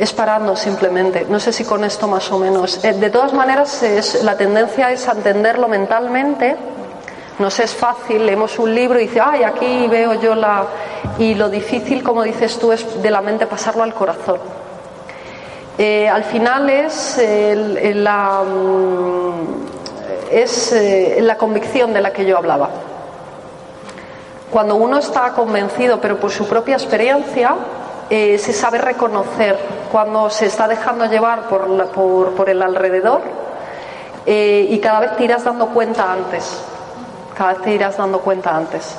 [0.00, 1.26] Es parando simplemente.
[1.28, 2.82] No sé si con esto más o menos.
[2.82, 3.84] Eh, de todas maneras,
[4.22, 6.56] la tendencia es entenderlo mentalmente.
[7.38, 10.64] Nos es fácil, leemos un libro y dice, ay, aquí veo yo la.
[11.18, 14.38] Y lo difícil, como dices tú, es de la mente pasarlo al corazón.
[15.76, 17.20] Eh, al final es,
[17.94, 22.70] la, mm, es eh, la convicción de la que yo hablaba.
[24.50, 27.54] Cuando uno está convencido, pero por su propia experiencia,
[28.10, 29.58] eh, se sabe reconocer
[29.90, 33.22] cuando se está dejando llevar por, por, por el alrededor
[34.26, 36.62] y cada vez te irás dando cuenta antes.
[37.36, 38.94] Cada vez te irás dando cuenta antes.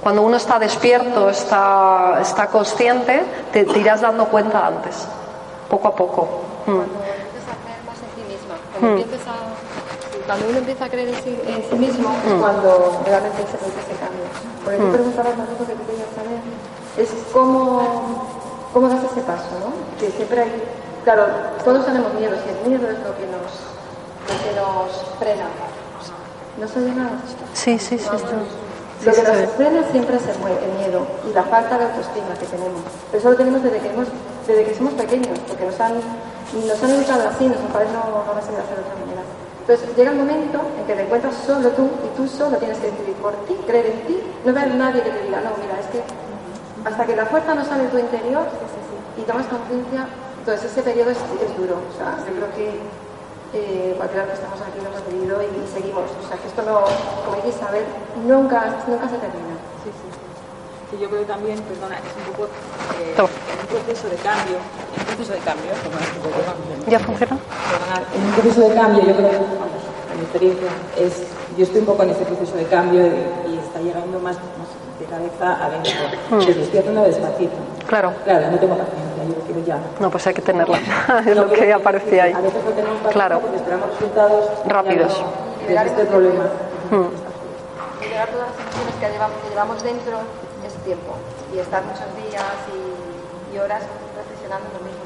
[0.00, 3.22] Cuando uno está despierto, está, está consciente,
[3.52, 5.06] te, te irás dando cuenta antes
[5.68, 6.28] poco a poco.
[6.64, 9.36] Cuando empiezas a creer más en ti misma, cuando, empiezas a,
[10.26, 13.80] cuando uno empieza a creer en sí, en sí mismo, es cuando realmente se produce
[13.84, 14.24] ese cambio.
[14.64, 16.27] Por eso preguntaba más lo que tú querías saber,
[16.98, 18.26] es cómo,
[18.72, 19.72] cómo das ese paso, ¿no?
[19.98, 20.62] Que siempre hay,
[21.04, 21.26] claro,
[21.64, 23.50] todos tenemos miedo, si el miedo es lo que nos,
[24.26, 25.46] lo que nos frena.
[26.58, 27.10] ¿No se nada?
[27.54, 28.08] Sí, sí, sí.
[29.06, 32.82] Lo que nos frena siempre es el miedo y la falta de autoestima que tenemos.
[33.10, 34.08] Pero eso lo tenemos desde que, hemos,
[34.46, 38.34] desde que somos pequeños, porque nos han, nos han educado así, nuestros padres no, no
[38.34, 39.22] nos han a hacer de otra manera.
[39.60, 42.90] Entonces llega el momento en que te encuentras solo tú y tú solo tienes que
[42.90, 45.78] decidir por ti, creer en ti, no ver a nadie que te diga, no, mira,
[45.78, 46.02] es que
[46.84, 48.46] hasta que la fuerza no sale de tu interior
[49.16, 50.06] y tomas conciencia,
[50.38, 51.76] entonces ese periodo es, es duro.
[51.76, 52.80] O sea, yo creo que
[53.54, 56.04] eh, cualquiera que estamos aquí lo hemos vivido y, seguimos.
[56.04, 56.84] O sea, que esto no,
[57.24, 57.84] como dice Isabel,
[58.26, 59.56] nunca, nunca se termina.
[59.84, 60.08] Sí, sí.
[60.90, 62.48] Sí, yo creo también, perdona, es un poco
[62.96, 67.36] eh, en un proceso de cambio, en un proceso de cambio, como es ¿Ya funciona?
[67.36, 71.12] en un proceso de cambio, yo creo, vamos, en mi experiencia, es,
[71.58, 74.38] yo estoy un poco en ese proceso de cambio y, y está llegando más,
[75.10, 75.92] cabeza adentro.
[76.30, 76.34] Mm.
[76.34, 77.56] Lo estoy haciendo despacito.
[77.86, 78.12] Claro.
[78.24, 79.78] Claro, no tengo paciencia, yo quiero ya.
[80.00, 80.78] No, pues hay que tenerla.
[81.26, 82.32] es lo que aparece ahí.
[82.32, 83.40] A veces no tenemos paciencia Claro.
[83.40, 85.24] porque esperamos resultados Rápidos.
[85.66, 86.44] De este problema.
[86.90, 88.02] Mm.
[88.02, 90.16] Liberar todas las emociones que llevamos, que llevamos dentro
[90.66, 91.12] es tiempo.
[91.54, 93.82] Y estar muchos días y, y horas
[94.16, 94.98] reflexionando lo mismo.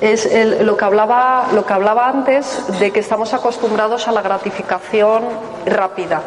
[0.00, 4.22] Es el- lo, que hablaba, lo que hablaba antes de que estamos acostumbrados a la
[4.22, 5.24] gratificación
[5.66, 6.20] rápida.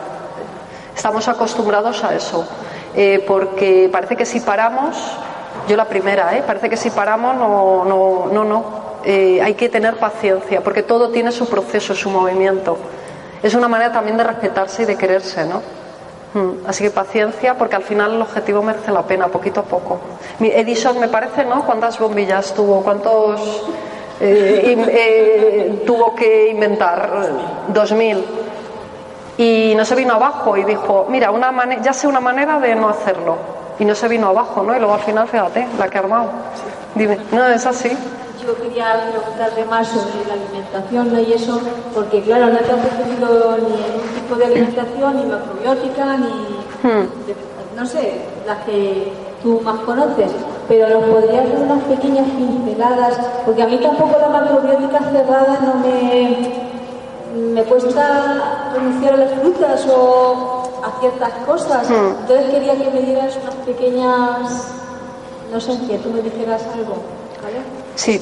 [1.02, 2.46] Estamos acostumbrados a eso.
[2.96, 4.96] Eh, porque parece que si paramos,
[5.68, 6.44] yo la primera, ¿eh?
[6.46, 8.44] parece que si paramos, no, no, no.
[8.44, 8.64] no.
[9.04, 12.78] Eh, hay que tener paciencia, porque todo tiene su proceso, su movimiento.
[13.42, 15.64] Es una manera también de respetarse y de quererse, ¿no?
[16.40, 20.00] Mm, Así que paciencia, porque al final el objetivo merece la pena, poquito a poco.
[20.40, 21.66] Edison, me parece, ¿no?
[21.66, 22.84] ¿Cuántas bombillas tuvo?
[22.84, 23.64] ¿Cuántos
[24.20, 27.10] eh, tuvo que inventar?
[27.70, 28.24] Dos mil.
[29.42, 32.90] Y no se vino abajo y dijo, mira, una ya sé una manera de no
[32.90, 33.38] hacerlo.
[33.80, 34.76] Y no se vino abajo, ¿no?
[34.76, 36.26] Y luego al final, fíjate, la que ha armado.
[36.94, 37.90] Dime, no, es así.
[38.46, 41.20] Yo quería preguntarle más sobre la alimentación ¿no?
[41.20, 41.60] y eso,
[41.96, 46.28] porque claro, no te has referido ni un tipo de alimentación, ni macrobiótica, ni,
[47.26, 47.36] de-
[47.76, 49.12] no sé, las que
[49.42, 50.32] tú más conoces,
[50.68, 55.76] pero nos podrías dar unas pequeñas pinceladas, porque a mí tampoco la macrobiótica cerrada no
[55.76, 56.71] me,
[57.34, 63.38] me cuesta renunciar a las frutas o a ciertas cosas, entonces quería que me dieras
[63.42, 64.68] unas pequeñas,
[65.52, 66.96] no sé, que tú me dijeras algo,
[67.42, 67.62] ¿vale?
[67.96, 68.20] Sí,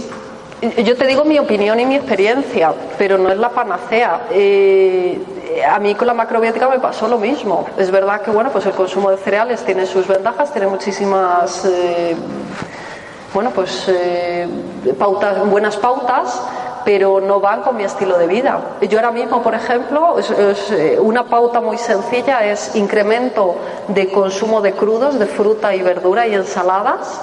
[0.83, 4.27] yo te digo mi opinión y mi experiencia, pero no es la panacea.
[4.31, 5.21] Eh,
[5.69, 7.65] a mí con la macrobiótica me pasó lo mismo.
[7.77, 12.15] Es verdad que bueno, pues el consumo de cereales tiene sus ventajas, tiene muchísimas eh,
[13.33, 14.47] bueno, pues eh,
[14.97, 16.41] pautas, buenas pautas,
[16.85, 18.59] pero no van con mi estilo de vida.
[18.81, 23.55] Yo ahora mismo, por ejemplo, es- es, eh, una pauta muy sencilla es incremento
[23.87, 27.21] de consumo de crudos, de fruta y verdura y ensaladas.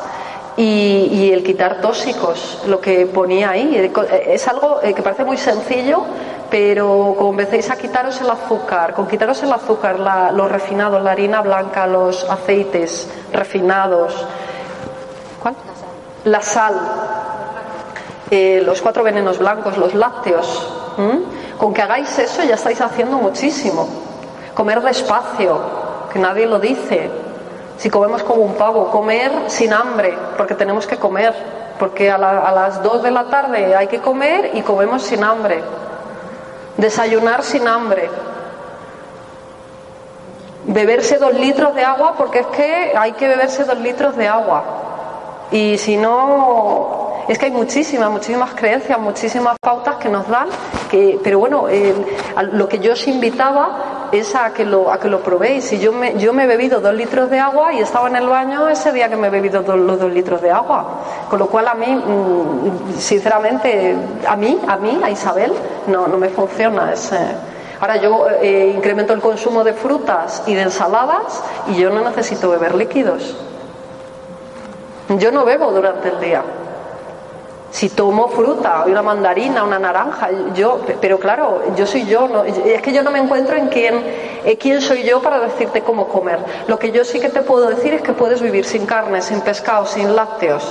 [0.59, 5.23] Y, y el quitar tóxicos, lo que ponía ahí, eh, eh, es algo que parece
[5.23, 6.03] muy sencillo,
[6.51, 11.11] pero como empecéis a quitaros el azúcar, con quitaros el azúcar, la- los refinados, la
[11.11, 14.15] harina blanca, los aceites refinados,
[15.43, 15.55] ¿cuál?
[16.25, 16.75] La sal,
[18.31, 20.73] eh, los cuatro venenos blancos, los lácteos.
[21.59, 23.87] Con que hagáis eso ya estáis haciendo muchísimo.
[24.55, 25.59] Comer despacio,
[26.13, 27.11] que nadie lo dice.
[27.77, 31.35] Si comemos como un pavo, comer sin hambre, porque tenemos que comer.
[31.79, 35.63] porque a, a las 2 de la tarde hay que comer y comemos sin hambre.
[36.79, 38.09] Desayunar sin hambre.
[40.65, 44.65] Beberse dos litros de agua porque es que hay que beberse dos litros de agua.
[45.51, 50.49] Y si no, es que hay muchísimas, muchísimas creencias, muchísimas pautas que nos dan,
[50.91, 51.67] que, pero bueno,
[52.53, 55.73] lo que yo os invitaba es a que lo, a que lo probéis.
[55.73, 58.29] Y yo me, yo me he bebido dos litros de agua y estaba en el
[58.29, 61.03] baño ese día que me he bebido los dos litros de agua.
[61.29, 63.97] Con lo cual a mí, mm, sinceramente,
[64.27, 65.53] a mí, a mí, a Isabel,
[65.87, 67.19] no, no me funciona ese.
[67.81, 72.49] Ahora yo eh, incremento el consumo de frutas y de ensaladas y yo no necesito
[72.49, 73.37] beber líquidos.
[75.19, 76.43] Yo no bebo durante el día.
[77.71, 82.81] Si tomo fruta, una mandarina, una naranja, yo, pero claro, yo soy yo, no, es
[82.81, 84.03] que yo no me encuentro en quién,
[84.45, 86.39] eh, quién soy yo para decirte cómo comer.
[86.69, 89.41] Lo que yo sí que te puedo decir es que puedes vivir sin carne, sin
[89.41, 90.65] pescado, sin lácteos,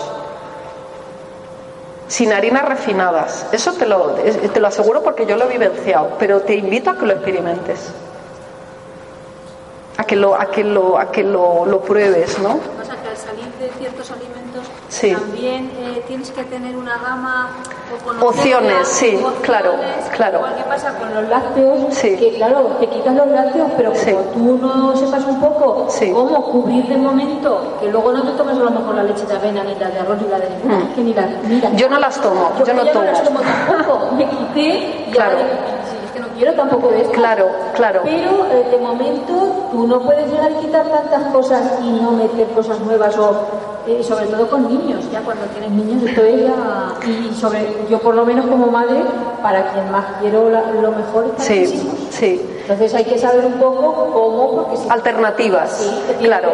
[2.08, 3.48] sin harinas refinadas.
[3.52, 6.98] Eso te lo, te lo aseguro porque yo lo he vivenciado, pero te invito a
[6.98, 7.92] que lo experimentes.
[9.98, 12.60] A que lo, a que lo, a que lo, lo pruebes, ¿no?
[13.06, 14.35] que al salir de ciertos alimentos
[15.02, 17.50] también eh, tienes que tener una gama
[18.22, 19.74] o opciones, sí, claro,
[20.16, 20.38] claro.
[20.40, 24.58] Igual que pasa con los lácteos, que claro, te quitas los lácteos, pero como tú
[24.58, 28.72] no sepas un poco cómo cubrir de momento, que luego no te tomes a lo
[28.72, 30.94] mejor la leche de avena, ni la de arroz, ni la de ninguna, mm.
[30.94, 33.00] que ni la, Yo no las tomo, yo, no tomo.
[33.00, 35.38] No las tomo tampoco, me quité, claro.
[36.06, 37.14] es que no quiero tampoco de esto.
[37.14, 38.02] Claro, claro.
[38.04, 42.48] Pero eh, de momento tú no puedes llegar a quitar tantas cosas y no meter
[42.48, 46.42] cosas nuevas o y sobre todo con niños, ya cuando tienes niños, esto es
[47.08, 49.04] y sobre, yo por lo menos como madre,
[49.42, 51.68] para quien más quiero lo mejor es sí,
[52.10, 52.42] sí.
[52.62, 56.54] Entonces hay que saber un poco cómo, porque Alternativas, claro.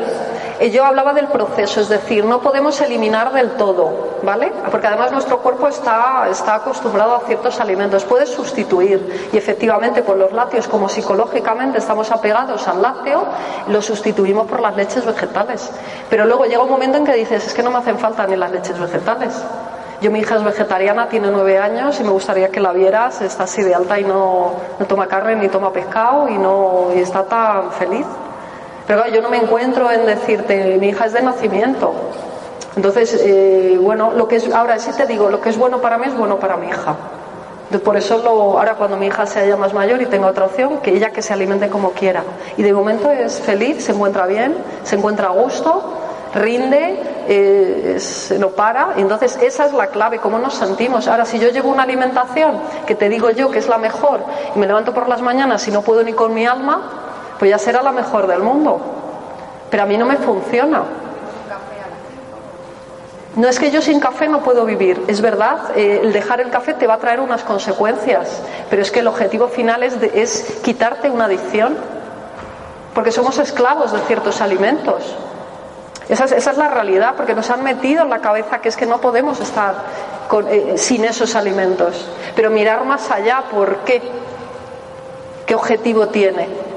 [0.61, 4.53] Eh, yo hablaba del proceso, es decir, no podemos eliminar del todo, ¿vale?
[4.69, 10.17] Porque además nuestro cuerpo está, está acostumbrado a ciertos alimentos, puede sustituir y efectivamente por
[10.17, 13.25] los lácteos, como psicológicamente estamos apegados al lácteo,
[13.69, 15.67] lo sustituimos por las leches vegetales.
[16.11, 18.35] Pero luego llega un momento en que dices, es que no me hacen falta ni
[18.35, 19.43] las leches vegetales.
[19.99, 23.19] Yo, mi hija es vegetariana, tiene nueve años y me gustaría que la vieras.
[23.21, 26.99] Está así de alta y no, no toma carne ni toma pescado y, no, y
[26.99, 28.05] está tan feliz.
[28.87, 31.93] Pero yo no me encuentro en decirte, mi hija es de nacimiento.
[32.75, 35.97] Entonces, eh, bueno, lo que es, ahora sí te digo, lo que es bueno para
[35.97, 36.95] mí es bueno para mi hija.
[37.79, 40.79] Por eso lo, ahora cuando mi hija sea ya más mayor y tenga otra opción,
[40.79, 42.23] que ella que se alimente como quiera.
[42.57, 45.81] Y de momento es feliz, se encuentra bien, se encuentra a gusto,
[46.35, 48.93] rinde, eh, se lo para.
[48.97, 51.07] Entonces esa es la clave, cómo nos sentimos.
[51.07, 54.21] Ahora, si yo llevo una alimentación que te digo yo que es la mejor
[54.53, 57.00] y me levanto por las mañanas y no puedo ni con mi alma,
[57.41, 58.79] pues ya será la mejor del mundo.
[59.71, 60.83] Pero a mí no me funciona.
[63.35, 66.51] No es que yo sin café no puedo vivir, es verdad, eh, el dejar el
[66.51, 70.59] café te va a traer unas consecuencias, pero es que el objetivo final es, es
[70.63, 71.75] quitarte una adicción,
[72.93, 75.15] porque somos esclavos de ciertos alimentos.
[76.09, 79.01] Esa es, la realidad, porque nos han metido en la cabeza que es que no
[79.01, 79.73] podemos estar
[80.47, 82.07] eh, sin esos alimentos.
[82.35, 83.99] Pero mirar más allá, ¿por qué?
[85.47, 86.69] ¿Qué objetivo tiene?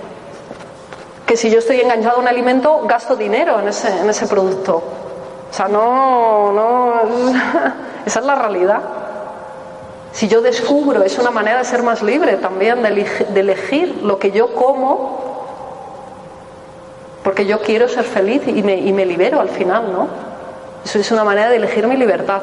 [1.26, 4.82] Que si yo estoy enganchado a un alimento, gasto dinero en ese, en ese producto.
[5.50, 6.94] O sea, no, no,
[8.06, 8.80] esa es la realidad.
[10.12, 14.30] Si yo descubro, es una manera de ser más libre también, de, elegir lo que
[14.30, 15.44] yo como,
[17.24, 20.08] porque yo quiero ser feliz y me, y me libero al final, ¿no?
[20.84, 22.42] Eso es una manera de elegir mi libertad.